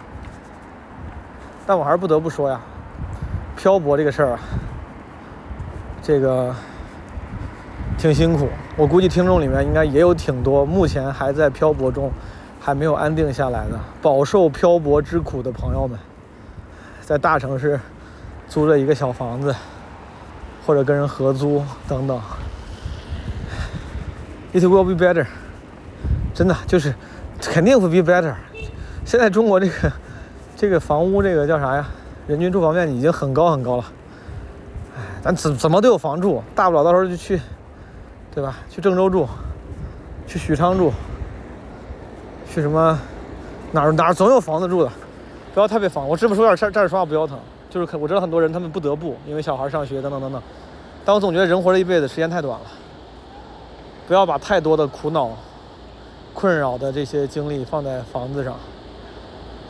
[1.64, 2.60] 但我还是不得不说呀，
[3.56, 4.40] 漂泊这个事儿啊，
[6.02, 6.54] 这个
[7.96, 8.46] 挺辛苦。
[8.76, 12.10] 我估计听众里面应该也有挺多目前还在漂泊中，
[12.60, 15.98] 还没有安定下来的，饱受漂泊之苦的朋友们，
[17.00, 17.80] 在大城市
[18.48, 19.54] 租了一个小房子，
[20.66, 22.20] 或者跟人合租等等
[24.58, 25.26] ，It will be better。
[26.32, 26.94] 真的就是，
[27.40, 28.34] 肯定会 be better。
[29.04, 29.92] 现在中国这个
[30.56, 31.86] 这个房屋这个叫啥呀？
[32.26, 33.84] 人均住房面积已经很高很高了。
[34.96, 37.40] 哎，咱怎怎么都有房住，大不了到时候就去，
[38.34, 38.56] 对吧？
[38.68, 39.28] 去郑州住，
[40.26, 40.92] 去许昌住，
[42.48, 42.98] 去什么
[43.72, 44.90] 哪儿哪儿总有房子住的。
[45.54, 47.38] 不要太被房，我这么说有点站站着说话不腰疼。
[47.70, 50.42] 就是我知道很多人他们不得不因为小孩上学等等等等，
[51.04, 52.66] 但我总觉得人活这一辈子时间太短了，
[54.06, 55.30] 不要把太多的苦恼。
[56.38, 58.54] 困扰的这些精力放在房子上，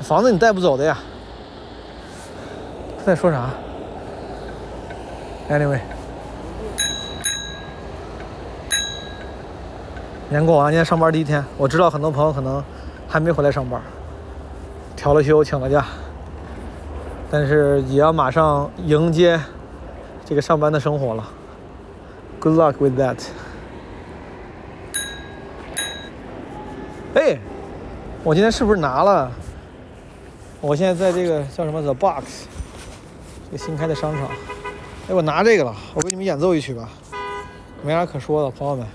[0.00, 0.98] 房子你带不走的呀。
[3.04, 3.50] 在说啥
[5.48, 5.78] ？Anyway，
[10.28, 12.60] 年过完，今天上班第一天，我知道很多朋友可能
[13.06, 13.80] 还没回来上班，
[14.96, 15.86] 调了休，请了假，
[17.30, 19.40] 但是也要马上迎接
[20.24, 21.28] 这个上班的生活了。
[22.40, 23.24] Good luck with that.
[27.16, 27.38] 哎，
[28.22, 29.32] 我今天是不是拿了？
[30.60, 32.44] 我现在在这个叫什么 The Box，
[33.46, 34.28] 这个新开的商场。
[35.08, 36.90] 哎，我拿这个了，我给你们演奏一曲吧。
[37.82, 38.86] 没啥可说的，朋友们。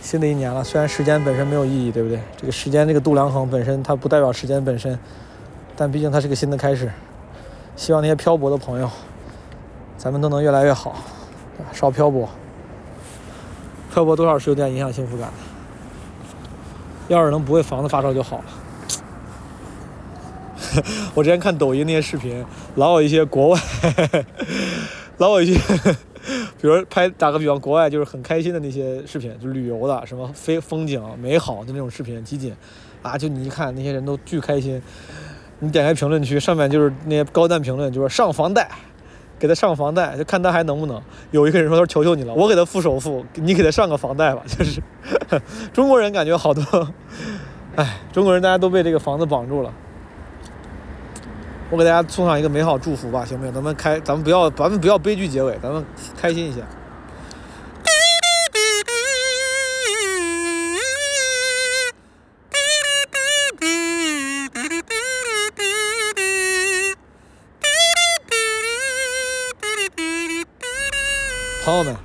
[0.00, 2.18] 新的一年了，虽然时间本身没有意义，对不对？
[2.36, 4.98] 这个时间这个度量衡本身它不代表时间本身，
[5.76, 6.90] 但毕竟它是个新的开始。
[7.76, 8.90] 希望那些漂泊的朋友，
[9.96, 10.96] 咱们都能越来越好，
[11.72, 12.28] 少漂泊。
[13.94, 15.51] 漂泊多少是有点影响幸福感的。
[17.12, 18.44] 要是能不会房子发烧就好了。
[21.14, 22.44] 我之前看抖音那些视频，
[22.76, 23.60] 老有一些国外，
[25.18, 25.60] 老有一些，
[26.60, 32.54] 比如拍打个比方，国外就是很开心的那些视频，就旅游的，什么非风景美好的那种视频集锦，
[33.02, 34.80] 啊，就你一看那些人都巨开心。
[35.58, 38.68] 你点开评论区，上面就是那些高赞评论，就是上房贷。
[39.42, 41.02] 给他上房贷，就看他还能不能。
[41.32, 44.42] 有一个人说：“他说求求你了，我给他付首付，你给他上个房贷吧。
[44.46, 44.80] ”就是
[45.72, 46.62] 中国人感觉好多，
[47.74, 49.72] 哎，中国人大家都被这个房子绑住了。
[51.70, 53.52] 我给大家送上一个美好祝福吧，行不行？
[53.52, 55.84] 咱们开，咱们不要，咱们不要悲剧结尾，咱们
[56.16, 56.60] 开心一下。
[71.64, 71.96] 朋友们，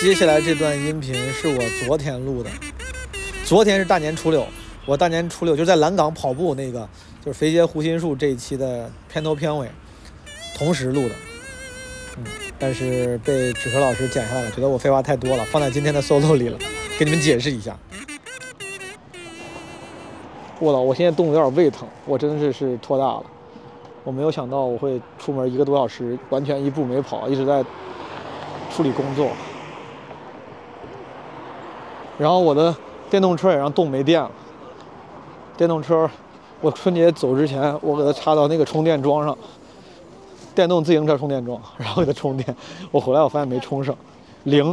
[0.00, 2.50] 接下来这段音频是我昨天录的。
[3.44, 4.46] 昨天是大年初六，
[4.86, 6.88] 我大年初六就在蓝港跑步那个，
[7.20, 9.68] 就是肥街胡心树这一期的片头片尾
[10.56, 11.14] 同时录的，
[12.18, 12.24] 嗯，
[12.56, 16.56] 但是被纸壳老师剪下来了，觉得我废话太多了，放在今天的 solo 里了，
[16.96, 17.76] 给你们解释一下。
[20.60, 20.80] 我操！
[20.80, 23.24] 我现在冻得有点胃疼，我真的是是拖大了。
[24.04, 27.64] 我没有想到我会出门一个多小时，完全一步没跑，一直在
[28.78, 29.30] 处理工作。
[32.16, 32.72] 然后我的
[33.10, 34.30] 电动车也让冻没电了。
[35.56, 36.08] 电动车，
[36.60, 39.36] 我春节走之前，我给它插到那个充电桩上，
[40.54, 42.54] 电动自行车充电桩， 然后给它充电。
[42.92, 43.92] 我回来我发现没充上，
[44.44, 44.72] 零。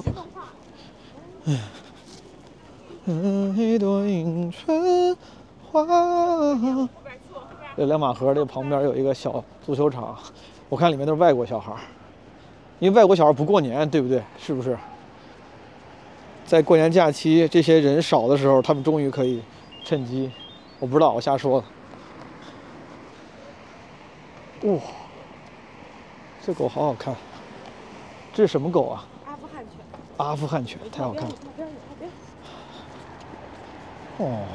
[1.47, 1.59] 唉，
[3.57, 5.17] 一朵迎春
[5.71, 5.83] 花。
[7.75, 10.15] 这两马河这旁边有一个小足球场，
[10.69, 11.73] 我看里面都是外国小孩
[12.79, 14.21] 因为外国小孩不过年，对不对？
[14.37, 14.77] 是不是？
[16.45, 19.41] 在过年假期这些人少的时候，他们终于可以
[19.83, 20.31] 趁机，
[20.79, 21.59] 我不知道，我瞎说
[24.61, 24.69] 的。
[24.69, 24.79] 哇，
[26.45, 27.15] 这狗好好看，
[28.33, 29.05] 这是什么狗啊？
[29.25, 29.79] 阿富汗犬。
[30.17, 31.35] 阿富汗犬，太好看了。
[34.17, 34.45] 哦。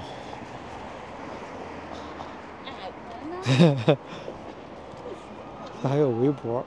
[5.83, 6.65] 它 还有围脖。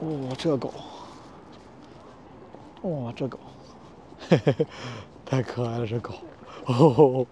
[0.00, 0.72] 哇，这狗。
[2.82, 3.38] 哇，这狗。
[4.28, 4.66] 嘿嘿嘿，
[5.24, 6.12] 太可爱了，这狗。
[6.66, 7.26] 哦。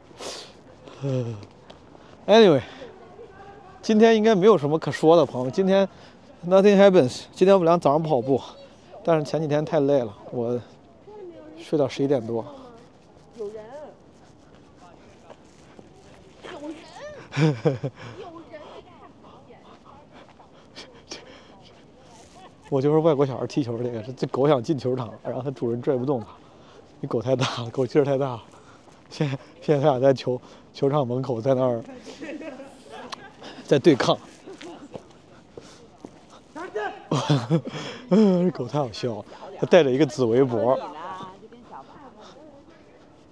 [2.26, 2.62] Anyway，
[3.82, 5.52] 今天应该没有什么可说的，朋友们。
[5.52, 5.86] 今天
[6.46, 7.24] Nothing happens。
[7.32, 8.40] 今天我们俩早上跑步，
[9.04, 10.58] 但是前几天太累了，我
[11.58, 12.42] 睡到十一点多。
[13.36, 13.64] 有人。
[16.62, 16.76] 有人。
[17.30, 17.90] 呵呵呵。
[22.74, 26.26] 我就是外国小孩踢球这个，这狗想进球场，然后它主人拽不动它。
[27.00, 28.42] 你狗太大了，狗劲儿太大了。
[29.08, 29.28] 现
[29.62, 30.40] 现在他俩在球
[30.72, 31.80] 球场门口在那儿
[33.62, 34.18] 在对抗。
[38.10, 39.24] 这 狗太好笑了，
[39.60, 40.76] 它带着一个紫围脖。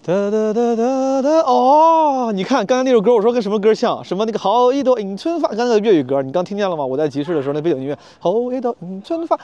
[0.05, 4.03] 哒哒哒哒哒哦，你看刚才那首歌，我说跟什么歌像？
[4.03, 6.85] 什么那个好一朵迎春发，刚才那个粤语歌，你刚听见了吗？
[6.85, 9.39] 我在集市的时候，那背景音乐好一朵迎春发，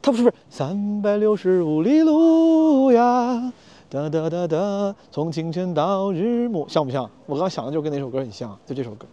[0.00, 3.52] 它不是不是三百六十五里路呀，
[3.90, 7.10] 哒哒哒哒，从清晨到日暮，像不像？
[7.26, 9.08] 我刚想的就跟那首歌很像，就这首歌。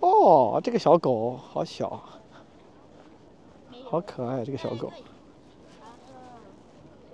[0.00, 2.02] 哦，这个小狗好小，
[3.84, 4.90] 好可爱，这个小狗。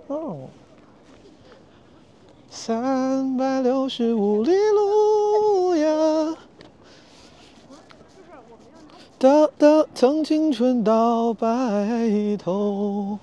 [0.07, 0.37] 哦。
[2.55, 6.37] 三百六十五里路呀，
[9.17, 13.17] 到到从青春到白头，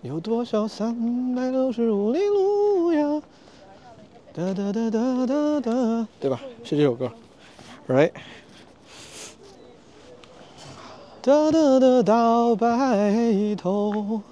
[0.00, 3.22] 有多少三百六十五里路呀？
[4.32, 6.40] 哒哒哒哒哒哒，对吧？
[6.64, 7.12] 是这首歌
[7.86, 8.10] ，right？
[11.20, 14.22] 哒哒哒到白头。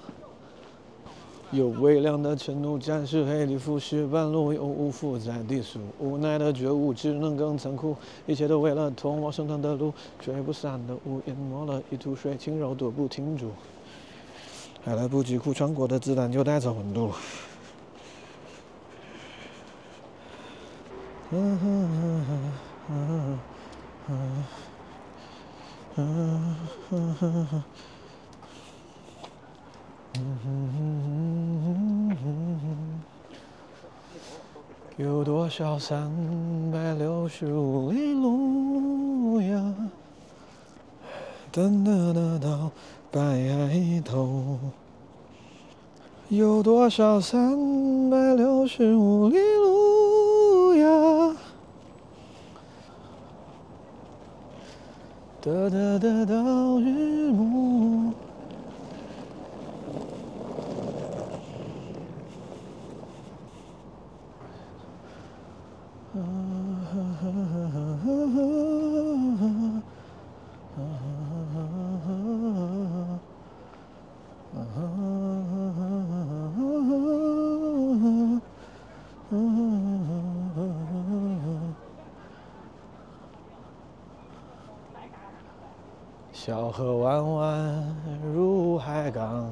[1.55, 7.95] 有微凉的晨露，沾湿黑里腐蚀半路，有无负在低诉，无奈的觉悟，只能更残酷。
[8.25, 13.51] 一切都为了通往升腾的路，吹不散的雾淹没了一途水，轻柔踱步停住，
[14.83, 17.13] 还来不及哭，穿过的子弹就带走温度。
[21.31, 22.25] 嗯哼哼
[22.89, 23.39] 哼
[25.95, 26.55] 哼
[26.91, 27.63] 哼哼哼。
[34.97, 36.09] 有多少三
[36.71, 39.75] 百六十五里路呀？
[41.51, 42.71] 等等等到
[43.11, 44.57] 白头。
[46.29, 51.35] 有多少三百六十五里路呀？
[55.41, 58.13] 得得得到日暮。
[86.31, 87.95] 小河弯弯
[88.31, 89.49] 入海港，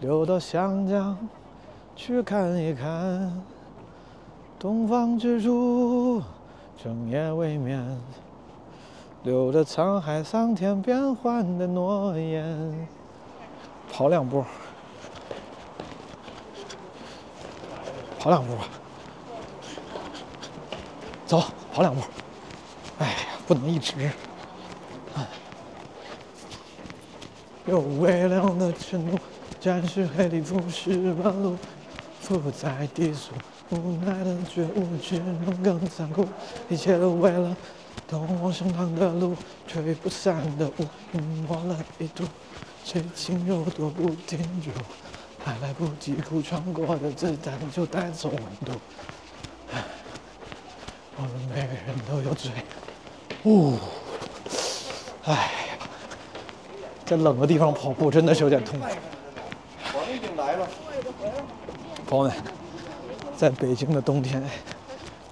[0.00, 1.16] 流到湘江
[1.94, 3.30] 去看一看。
[4.58, 6.22] 东方之珠，
[6.82, 7.98] 整夜未眠，
[9.22, 12.88] 留着沧海桑田变幻的诺言。
[13.92, 14.44] 跑两步，
[18.18, 18.68] 跑两步吧。
[21.26, 22.02] 走，跑两步。
[22.98, 23.16] 哎呀，
[23.46, 23.94] 不能一直。
[27.70, 29.18] 有微凉的承诺，
[29.60, 31.56] 暂时黑里不是半路，
[32.20, 33.30] 伏在低速，
[33.70, 36.26] 无奈的觉悟只能更残酷。
[36.68, 37.56] 一切都为了
[38.08, 39.36] 通往升堂的路，
[39.68, 42.24] 吹不散的雾，淹没了一度，
[42.84, 44.70] 谁轻柔躲不停住，
[45.44, 48.80] 还来不及哭，穿过的子弹就带走温度。
[51.16, 52.50] 我们每个人都有罪。
[53.44, 53.78] 呜、
[55.24, 55.69] 唉
[57.10, 58.86] 呀，在冷的地方跑步真的是有点痛苦。
[59.92, 60.66] 我们已经来了。
[62.06, 62.32] 朋友们，
[63.36, 64.42] 在北京的冬天，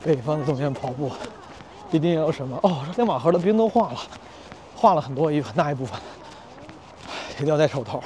[0.05, 1.11] 北方的冬天跑步，
[1.93, 2.59] 一定要什么？
[2.62, 3.99] 哦，这马河的冰都化了，
[4.74, 5.99] 化了很多一很大一部分，
[7.37, 8.03] 一定要戴手套。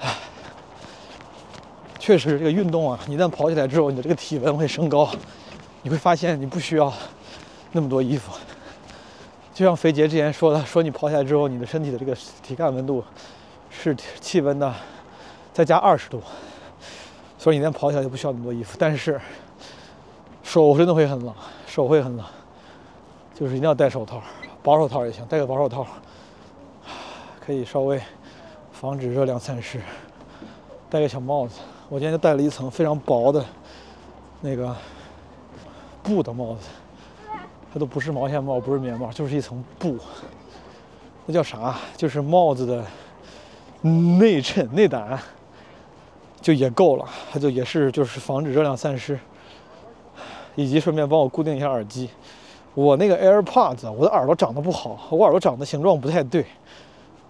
[0.00, 0.14] 唉
[1.98, 5.10] 确实，这个运动啊，你一旦跑起来之后，你的这个体温会升高，
[5.82, 6.92] 你会发现你不需要
[7.72, 8.32] 那么多衣服。
[9.58, 13.02] 就像肥杰之前说的， 说你跑起来之后，你的身体的这个体感温度
[13.68, 14.72] 是气温的
[15.52, 16.22] 再加二十度，
[17.36, 18.76] 所以你一旦跑起来就不需要那么多衣服。
[18.78, 19.20] 但是
[20.44, 21.34] 手真的会很冷，
[21.66, 22.24] 手会很冷，
[23.34, 24.22] 就是一定要戴手套，
[24.62, 25.84] 薄手套也行，戴个薄手套，
[27.44, 28.00] 可以稍微
[28.70, 29.80] 防止热量散失。
[30.88, 33.44] 戴个小帽子，我今天就戴了一层非常薄的
[34.40, 34.72] 那个
[36.04, 36.68] 布的帽子。
[37.72, 39.96] 它都不是毛线帽，不是棉帽，就是一层布。
[41.26, 41.76] 那叫啥？
[41.96, 42.84] 就是帽子的
[44.18, 45.18] 内衬、内胆，
[46.40, 47.04] 就也够了。
[47.30, 49.18] 它就也是就是防止热量散失，
[50.56, 52.08] 以及顺便帮我固定一下耳机。
[52.74, 56.46] 我那个 AirPods，我的耳朵长得不好，我耳朵长得形状不太对，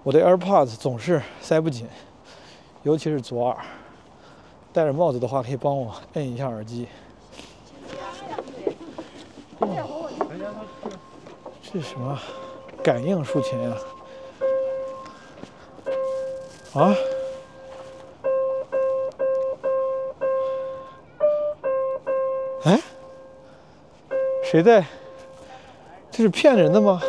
[0.03, 1.87] 我的 AirPods 总是塞不紧，
[2.85, 3.57] 尤其是左耳。
[4.73, 6.87] 戴着帽子的话，可以帮我摁一下耳机。
[11.71, 12.19] 这是什么？
[12.83, 13.77] 感应竖琴呀、
[16.73, 16.97] 啊？
[22.65, 22.81] 哎，
[24.43, 24.83] 谁在？
[26.11, 27.03] 这是骗人的吗？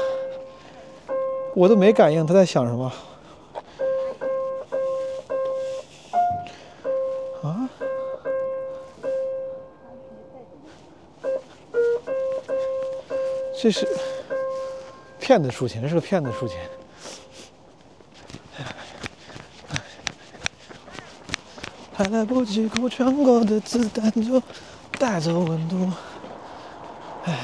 [1.56, 2.92] 我都没感应，他在想什么？
[7.44, 7.70] 啊？
[13.62, 13.88] 这是
[15.30, 16.58] 骗子竖琴，这是个骗子竖琴。
[21.94, 24.42] 还来不及哭，穿过的子弹就
[24.98, 25.92] 带走温度。
[27.26, 27.38] 唉，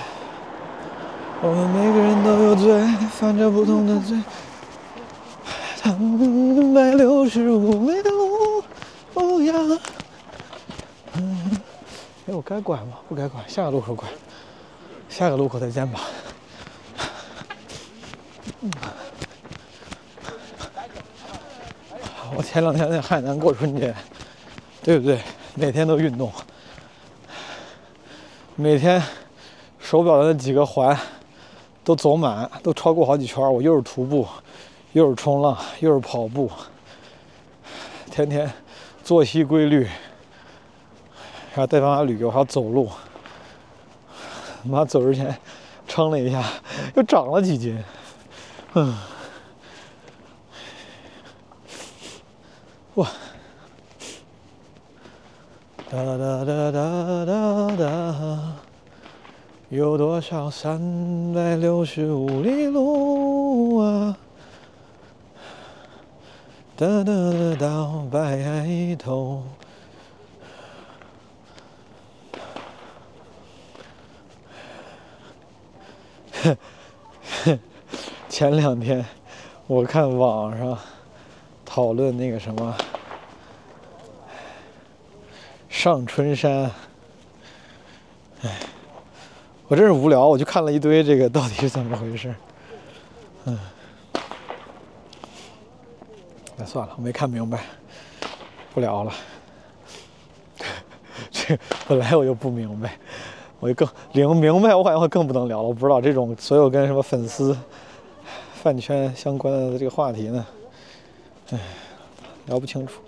[1.44, 2.82] 我们每个人都有罪，
[3.12, 4.20] 犯着不同的罪。
[5.76, 8.64] 三百六十五里路，
[9.14, 9.54] 不要。
[11.14, 11.52] 嗯，
[12.26, 12.98] 哎，我该拐吗？
[13.08, 14.10] 不该拐，下个路口拐。
[15.08, 16.00] 下个路口再见吧。
[22.36, 23.96] 我前两天在海南过春节，
[24.84, 25.18] 对不对？
[25.54, 26.30] 每天都运动，
[28.56, 29.02] 每天
[29.80, 30.98] 手表的那几个环
[31.84, 33.42] 都走满，都超过好几圈。
[33.54, 34.28] 我又是徒步，
[34.92, 36.52] 又是冲浪，又是跑步，
[38.12, 38.52] 天天
[39.02, 39.88] 作息规律，
[41.54, 42.90] 还要带爸妈旅游，还要走路。
[44.64, 45.34] 妈走之前
[45.88, 46.44] 称了一下，
[46.96, 47.82] 又长了几斤。
[48.74, 48.94] 嗯，
[52.96, 53.12] 哇！
[55.90, 58.56] 哒哒哒哒哒哒，
[59.68, 60.80] 有多少三
[61.34, 64.18] 百六十五里路啊？
[66.78, 69.44] 哒哒哒到白头。
[78.30, 79.06] 前两天
[79.68, 80.78] 我看网上
[81.76, 82.74] 讨论那个什么
[85.68, 86.72] 上春山，
[88.44, 88.60] 哎，
[89.68, 92.34] 我真是无聊，我就看了一堆这个到底是怎么回事。
[93.44, 93.60] 嗯，
[96.56, 97.66] 那算了，我没看明白，
[98.74, 99.12] 不聊了。
[101.30, 101.60] 这
[101.90, 102.98] 本来我就不明白。
[103.60, 105.68] 我就更明明白，我好像会更不能聊了。
[105.68, 107.54] 我不知道这种所有跟什么粉丝、
[108.54, 110.46] 饭圈相关的这个话题呢，
[111.52, 111.60] 唉，
[112.48, 113.02] 聊不清楚。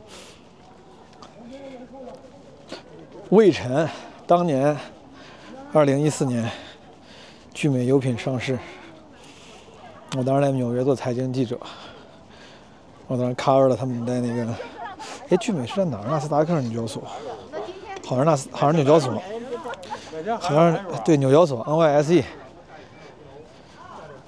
[3.29, 3.89] 魏晨
[4.25, 4.77] 当年，
[5.73, 6.49] 二零一四年，
[7.53, 8.57] 聚美优品上市，
[10.15, 11.59] 我当时在纽约做财经记者，
[13.07, 14.53] 我当时 cover 了他们在那个，
[15.29, 16.07] 哎，聚美是在哪儿？
[16.07, 17.03] 纳斯达克纽交所，
[18.05, 19.21] 好像纳斯，好像纽交所。
[20.41, 22.23] 好像对纽交所 NYSE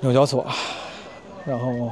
[0.02, 0.46] 纽交所，
[1.46, 1.92] 然后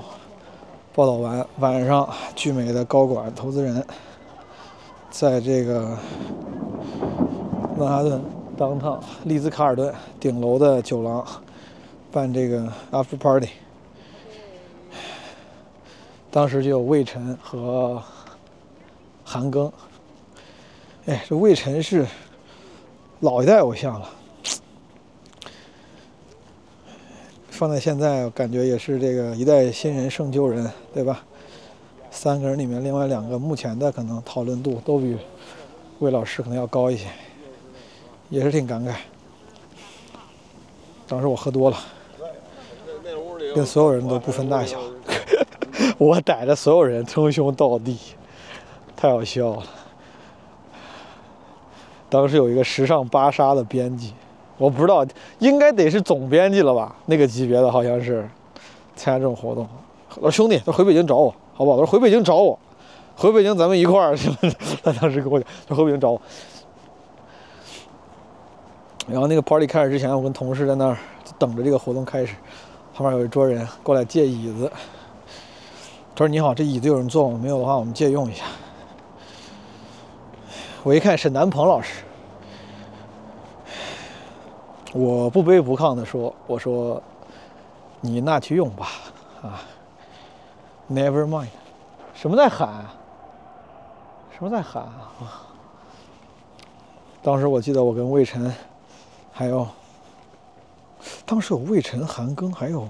[0.98, 3.86] 报道完晚上，聚美的高管投资人
[5.12, 5.96] 在这个
[7.78, 8.20] 曼哈顿
[8.58, 11.24] 当趟丽兹卡尔顿顶楼的酒廊
[12.12, 13.50] 办这个 after party，
[16.32, 18.02] 当时就有魏晨和
[19.24, 19.72] 韩庚。
[21.06, 22.08] 哎，这魏晨是
[23.20, 24.10] 老一代偶像了，
[27.58, 31.24] 放在现在，感觉也是这个一代新人胜旧人，对吧？
[32.12, 35.18] 三个人里面，另外两个目前的可能讨论度都比
[35.98, 37.08] 魏老师可能要高一些，
[38.30, 38.94] 也是挺感慨。
[41.08, 41.78] 当时我喝多了，
[43.56, 44.80] 跟所有人都不分大小，
[45.98, 47.98] 我逮着所有人称兄道弟，
[48.96, 49.64] 太好笑了。
[52.08, 54.14] 当时有一个时尚芭莎的编辑，
[54.58, 55.06] 我不知道，
[55.40, 56.96] 应该得是总编辑了吧？
[57.06, 58.28] 那个级别的好像是
[58.96, 59.68] 参加这种活动。
[60.16, 61.78] 我说兄弟，他回北京找我，好不好？
[61.78, 62.58] 他说回北京找我，
[63.16, 64.18] 回北京咱们一块儿。
[64.84, 66.22] 他当时跟我讲，他回北京找我。
[69.08, 70.98] 然后那个 party 开始之前，我跟同事在那儿
[71.38, 72.34] 等着这个活动开始，
[72.94, 74.70] 旁边有一桌人过来借椅子。
[76.16, 77.40] 他说：“你好，这椅子有人坐吗？
[77.40, 78.46] 没有的话，我们借用一下。”
[80.82, 82.02] 我一看沈南鹏老师，
[84.94, 87.02] 我不卑不亢的说：“我说，
[88.00, 88.88] 你那去用吧，
[89.42, 89.62] 啊
[90.90, 91.50] ，Never mind。”
[92.16, 92.86] 什么在喊？
[94.36, 95.46] 什么在喊啊？
[97.22, 98.52] 当时我记得我跟魏晨，
[99.32, 99.68] 还有，
[101.26, 102.88] 当时有魏晨、韩庚，还有，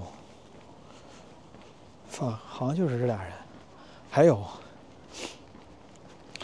[2.08, 3.32] 放好像就是这俩人，
[4.12, 4.39] 还有。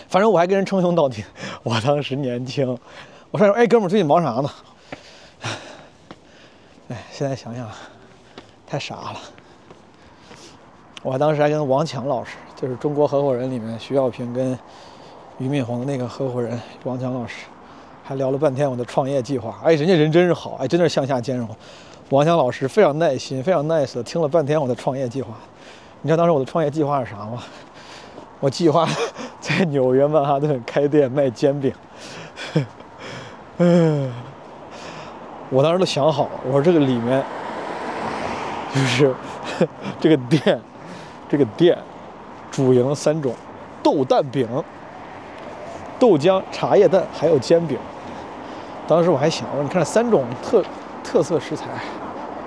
[0.10, 1.24] 反正我还跟人称兄道弟，
[1.62, 2.78] 我当时年轻，
[3.30, 4.50] 我说：“哎，哥们儿，最近忙啥呢？”
[6.90, 7.70] 哎，现在想想，
[8.68, 9.20] 太傻了。
[11.02, 14.58] 我当时还跟王强老师，就是中国合伙人里面徐小平跟
[15.38, 17.46] 俞敏洪的那个合伙人王强老师，
[18.04, 19.60] 还聊了半天我的创业计划。
[19.64, 21.48] 哎，人家人真是好，哎，真的是向下兼容。
[22.10, 25.34] 王强老师非常耐心，非常 nice 的听了半天我的创业计划。
[26.02, 27.42] 你知道当时我的创业计划是啥吗？
[28.40, 28.88] 我计划
[29.40, 31.74] 在纽约曼哈顿开店卖煎饼。
[33.58, 34.14] 嗯，
[35.54, 37.24] 我当时都想好了，我说这个里面
[38.74, 39.14] 就是
[40.02, 40.60] 这个店，
[41.30, 41.78] 这个店
[42.50, 43.32] 主营三种：
[43.84, 44.48] 豆蛋饼、
[46.00, 47.78] 豆浆、茶叶蛋，还有煎饼。
[48.88, 50.64] 当时我还想，我说你看这三种特
[51.04, 51.66] 特色食材，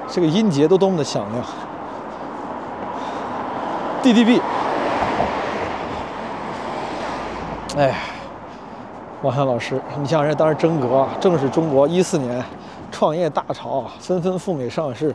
[0.08, 1.44] 这个音节都多么的响亮。
[4.02, 4.40] DDB。
[7.76, 7.94] 哎，
[9.22, 12.42] 王翔老师，你想人家当时真格啊，正是中国一四年
[12.96, 15.14] 创业大潮，纷纷赴美上市，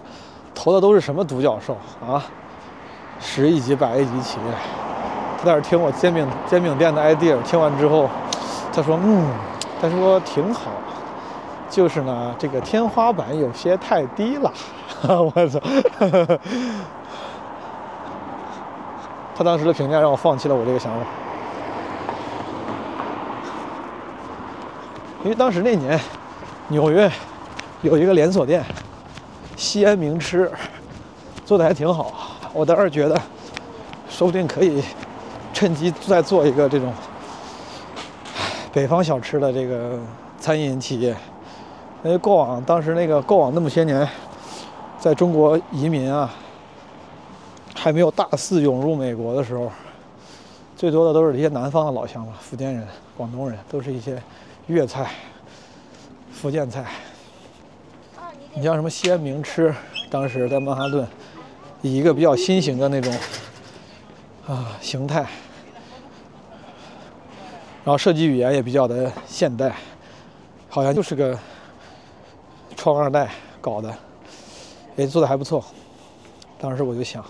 [0.54, 2.24] 投的都是什么独角兽啊？
[3.20, 4.46] 十亿级、百亿级企业。
[5.40, 8.08] 他在这听我煎饼煎饼店的 idea，听完之后，
[8.72, 9.26] 他说：“嗯，
[9.82, 10.70] 他说挺好，
[11.72, 14.54] 就是呢，这个天花板有些太低了。
[15.10, 15.60] ”我操！
[19.36, 21.00] 他当时的评价让我放弃了我这个想法。
[25.24, 26.00] 因为当时那年，
[26.68, 27.12] 纽约
[27.82, 28.64] 有一个连锁店，
[29.56, 30.52] 西安名吃，
[31.46, 32.14] 做的还挺好。
[32.54, 33.20] 我倒是觉得，
[34.10, 34.84] 说不定可以
[35.54, 36.94] 趁机再做一个这种
[38.72, 40.00] 北方小吃的这个
[40.40, 41.16] 餐饮企业。
[42.04, 44.08] 因为过往当时那个过往那么些年，
[45.00, 46.30] 在中国移民啊，
[47.76, 49.72] 还没有大肆涌入美国的时候，
[50.76, 54.22] 最多的都是一些南方的老乡嘛，福建人、广东人，都是一些。
[54.68, 55.12] 粤菜、
[56.32, 56.86] 福建菜，
[58.54, 59.74] 你像什么西安名吃，
[60.10, 61.08] 当时在曼哈顿，
[61.82, 63.14] 以一个比较新型的那种
[64.46, 65.22] 啊形态，
[67.84, 69.76] 然后设计语言也比较的现代，
[70.68, 71.38] 好像就是个
[72.76, 73.30] 创二代
[73.62, 73.94] 搞的，
[74.98, 75.64] 也做的还不错。
[76.60, 77.26] 当时我就想，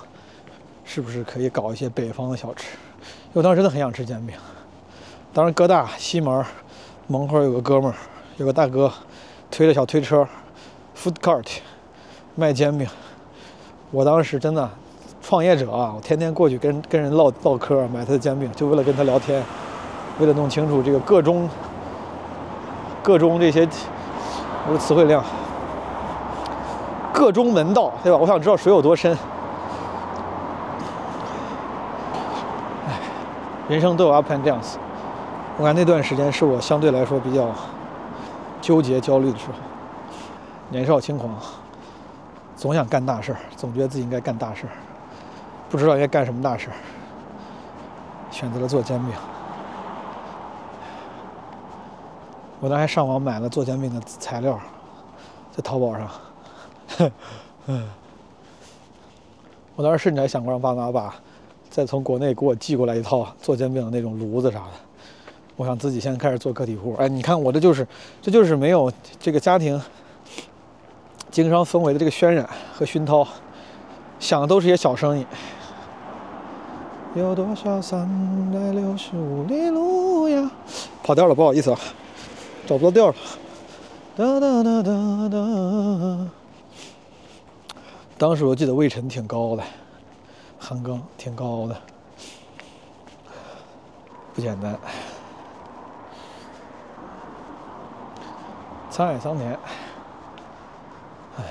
[0.84, 2.66] 是不是可以搞一些北方的小吃？
[3.00, 4.36] 因为我当时真的很想吃煎饼。
[5.32, 6.44] 当时哥大西门。
[7.08, 7.96] 门口有个哥们儿，
[8.38, 8.90] 有个大哥，
[9.50, 10.26] 推着小推车
[11.02, 11.48] ，food cart，
[12.36, 12.88] 卖煎饼。
[13.90, 14.70] 我当时真的，
[15.22, 19.44] 创业者啊，我天天过去跟跟人唠唠嗑，买他的煎饼，就为了跟他聊天，
[20.20, 21.50] 为了弄清楚这个各中
[23.02, 23.68] 各中这些
[24.68, 25.24] 我的词汇量，
[27.12, 28.18] 各中门道，对吧？
[28.18, 29.18] 我想知道水有多深。
[32.88, 33.00] 哎，
[33.68, 34.76] 人生都有 up and downs。
[35.58, 37.50] 我看那段时间是我相对来说比较
[38.62, 39.54] 纠结、焦虑的时候，
[40.72, 41.38] 年少轻狂，
[42.56, 44.72] 总想干大事儿，总觉得自己应该干大事儿，
[45.70, 46.76] 不知道应该干什么大事儿，
[48.32, 49.14] 选择了做煎饼。
[52.62, 54.58] 我当时还上网买了做煎饼的材料，
[55.52, 56.10] 在淘宝上。
[57.66, 57.90] 嗯，
[59.76, 61.14] 我当时甚至还想过让爸妈把
[61.70, 64.72] 再从国内给我寄过来一套做煎饼的那种炉子啥的。
[65.58, 66.96] 我想自己先开始做个体户。
[66.98, 67.86] 哎，你看我这就是，
[68.22, 69.80] 这就是没有这个家庭
[71.32, 73.26] 经商氛围的这个渲染和熏陶，
[74.20, 75.26] 想的都是些小生意。
[77.16, 78.06] 有多少三
[78.52, 80.52] 百六十五里路呀？
[81.02, 81.80] 跑调了，不好意思啊。
[82.68, 83.16] 找不到调了。
[84.16, 86.28] 哒哒哒哒哒。
[88.18, 89.64] 当时我记得魏晨挺高的，
[90.60, 91.76] 韩庚挺高的，
[94.34, 94.78] 不简单。
[98.92, 99.58] 沧海桑田，
[101.38, 101.44] 唉，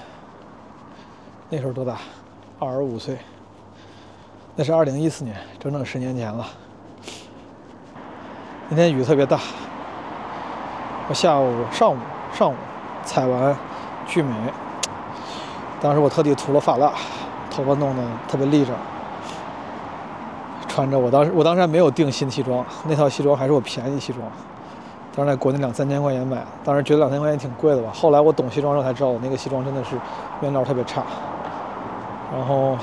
[1.52, 1.96] 那时候多大？
[2.60, 3.18] 二十五岁。
[4.54, 6.46] 那是二零一四年，整整十年前了。
[8.68, 9.40] 那天雨特别大。
[11.08, 11.96] 我下午上午
[12.32, 12.54] 上午
[13.04, 13.56] 采完
[14.06, 14.32] 聚美，
[15.80, 16.92] 当时我特地涂了发蜡，
[17.50, 18.72] 头发弄得特别立正，
[20.68, 24.24] 穿着我当时我当时还没有订新西装，那套西装还是我便宜西装，
[25.16, 29.96] 当时在国内两三千块钱买的，当时觉得两千块钱挺贵的吧，后来我懂西装之后才知道，我那个西装真的是
[30.40, 31.02] 面料特别差，
[32.32, 32.76] 然后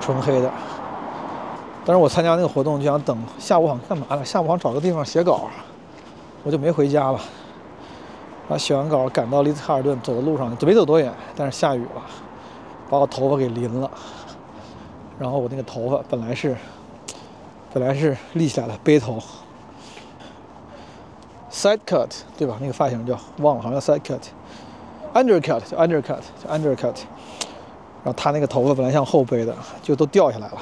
[0.00, 0.50] 纯黑的，
[1.84, 4.24] 但是我参加那个活动就想等下午好像干嘛了？
[4.24, 5.48] 下午好像找个地方写稿。
[6.44, 7.20] 我就没回家了，
[8.48, 12.02] 然后写完稿赶到丽兹卡尔顿，走的路上没走多远，但是下雨了，
[12.90, 13.88] 把我头发给淋了。
[15.20, 16.56] 然后我那个头发本来是
[17.72, 19.20] 本来是立起来的背头
[21.48, 22.56] ，side cut 对吧？
[22.60, 24.20] 那个发型叫忘了，好像叫 side cut
[25.14, 26.94] undercut，undercut，undercut。
[28.04, 30.58] 然后他那个头发本来像后背的，就都掉下来了，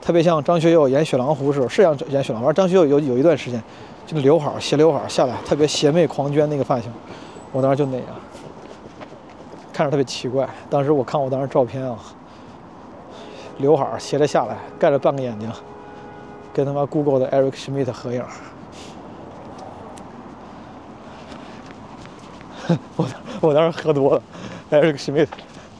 [0.00, 2.48] 特别像张学友演《雪狼湖》时候，是像演《雪狼湖》。
[2.52, 3.62] 张学友有有一段时间。
[4.06, 6.90] 就刘海斜刘海下来，特别邪魅狂狷那个发型，
[7.52, 8.06] 我当时就那样，
[9.72, 10.48] 看着特别奇怪。
[10.68, 11.96] 当时我看我当时照片啊，
[13.58, 15.48] 刘海斜着下来，盖着半个眼睛，
[16.52, 18.24] 跟他妈 Google 的 Eric Schmidt 合影。
[22.96, 23.06] 我
[23.42, 24.22] 我当时喝多了
[24.70, 25.28] ，Eric Schmidt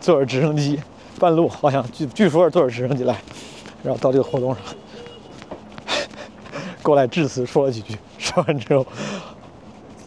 [0.01, 0.81] 坐着直升机，
[1.19, 3.17] 半路好像据据说是坐着直升机来，
[3.83, 4.63] 然后到这个活动上，
[6.83, 7.97] 过来致辞说了几句。
[8.17, 8.87] 说完之后，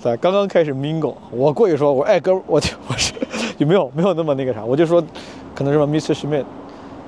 [0.01, 3.13] 在刚刚开始 mingle，我过去说，我说哎哥，我我是
[3.57, 5.03] 有没有没有那么那个啥，我就说，
[5.53, 6.13] 可能是么 Mr.
[6.13, 6.45] Schmidt，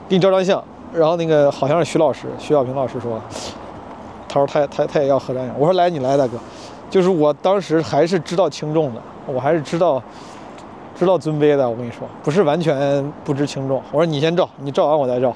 [0.07, 0.63] 给你照张相。
[0.93, 3.19] 然后那个好像是徐老师，徐小平老师说，
[4.29, 5.59] 他说他他他也要合张相。
[5.59, 6.37] 我说来你来大哥，
[6.89, 10.01] 就是我当时还是知道轻重的，我还是知道
[10.97, 11.69] 知道尊卑的。
[11.69, 13.81] 我跟你说，不是完全不知轻重。
[13.91, 15.35] 我说你先照，你照完我再照。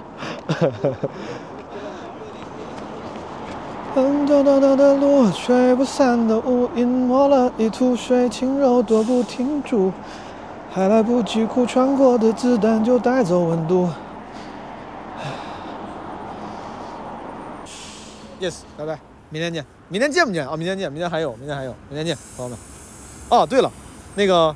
[3.96, 9.92] 噔噔噔噔的路，吹不散的乌云，抹了一涂水，轻柔躲不停住，
[10.72, 13.90] 还来不及哭，穿过的子弹就带走温度。
[18.40, 19.00] Yes，拜拜，
[19.30, 19.66] 明天见。
[19.90, 20.56] 明天见不见啊？
[20.56, 22.58] 明天见，明天还有，明天还有，明天见，朋友们。
[23.30, 23.70] 哦，对了，
[24.16, 24.56] 那个，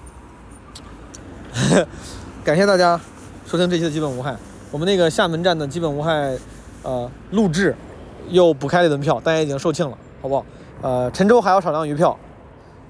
[2.43, 2.99] 感谢大家
[3.45, 4.35] 收听这期的基本无害。
[4.71, 6.37] 我们那个厦门站的基本无害，
[6.83, 7.75] 呃，录制。
[8.29, 10.45] 又补开了一轮票，但也已经售罄了，好不好？
[10.81, 12.17] 呃，陈州还有少量余票，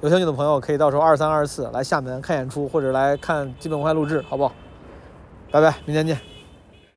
[0.02, 4.54] 有兴趣的朋友可以到时候二三二四来厦门看演出，或者来看基本无害录制，好不好？
[5.50, 6.33] 拜拜，明天见。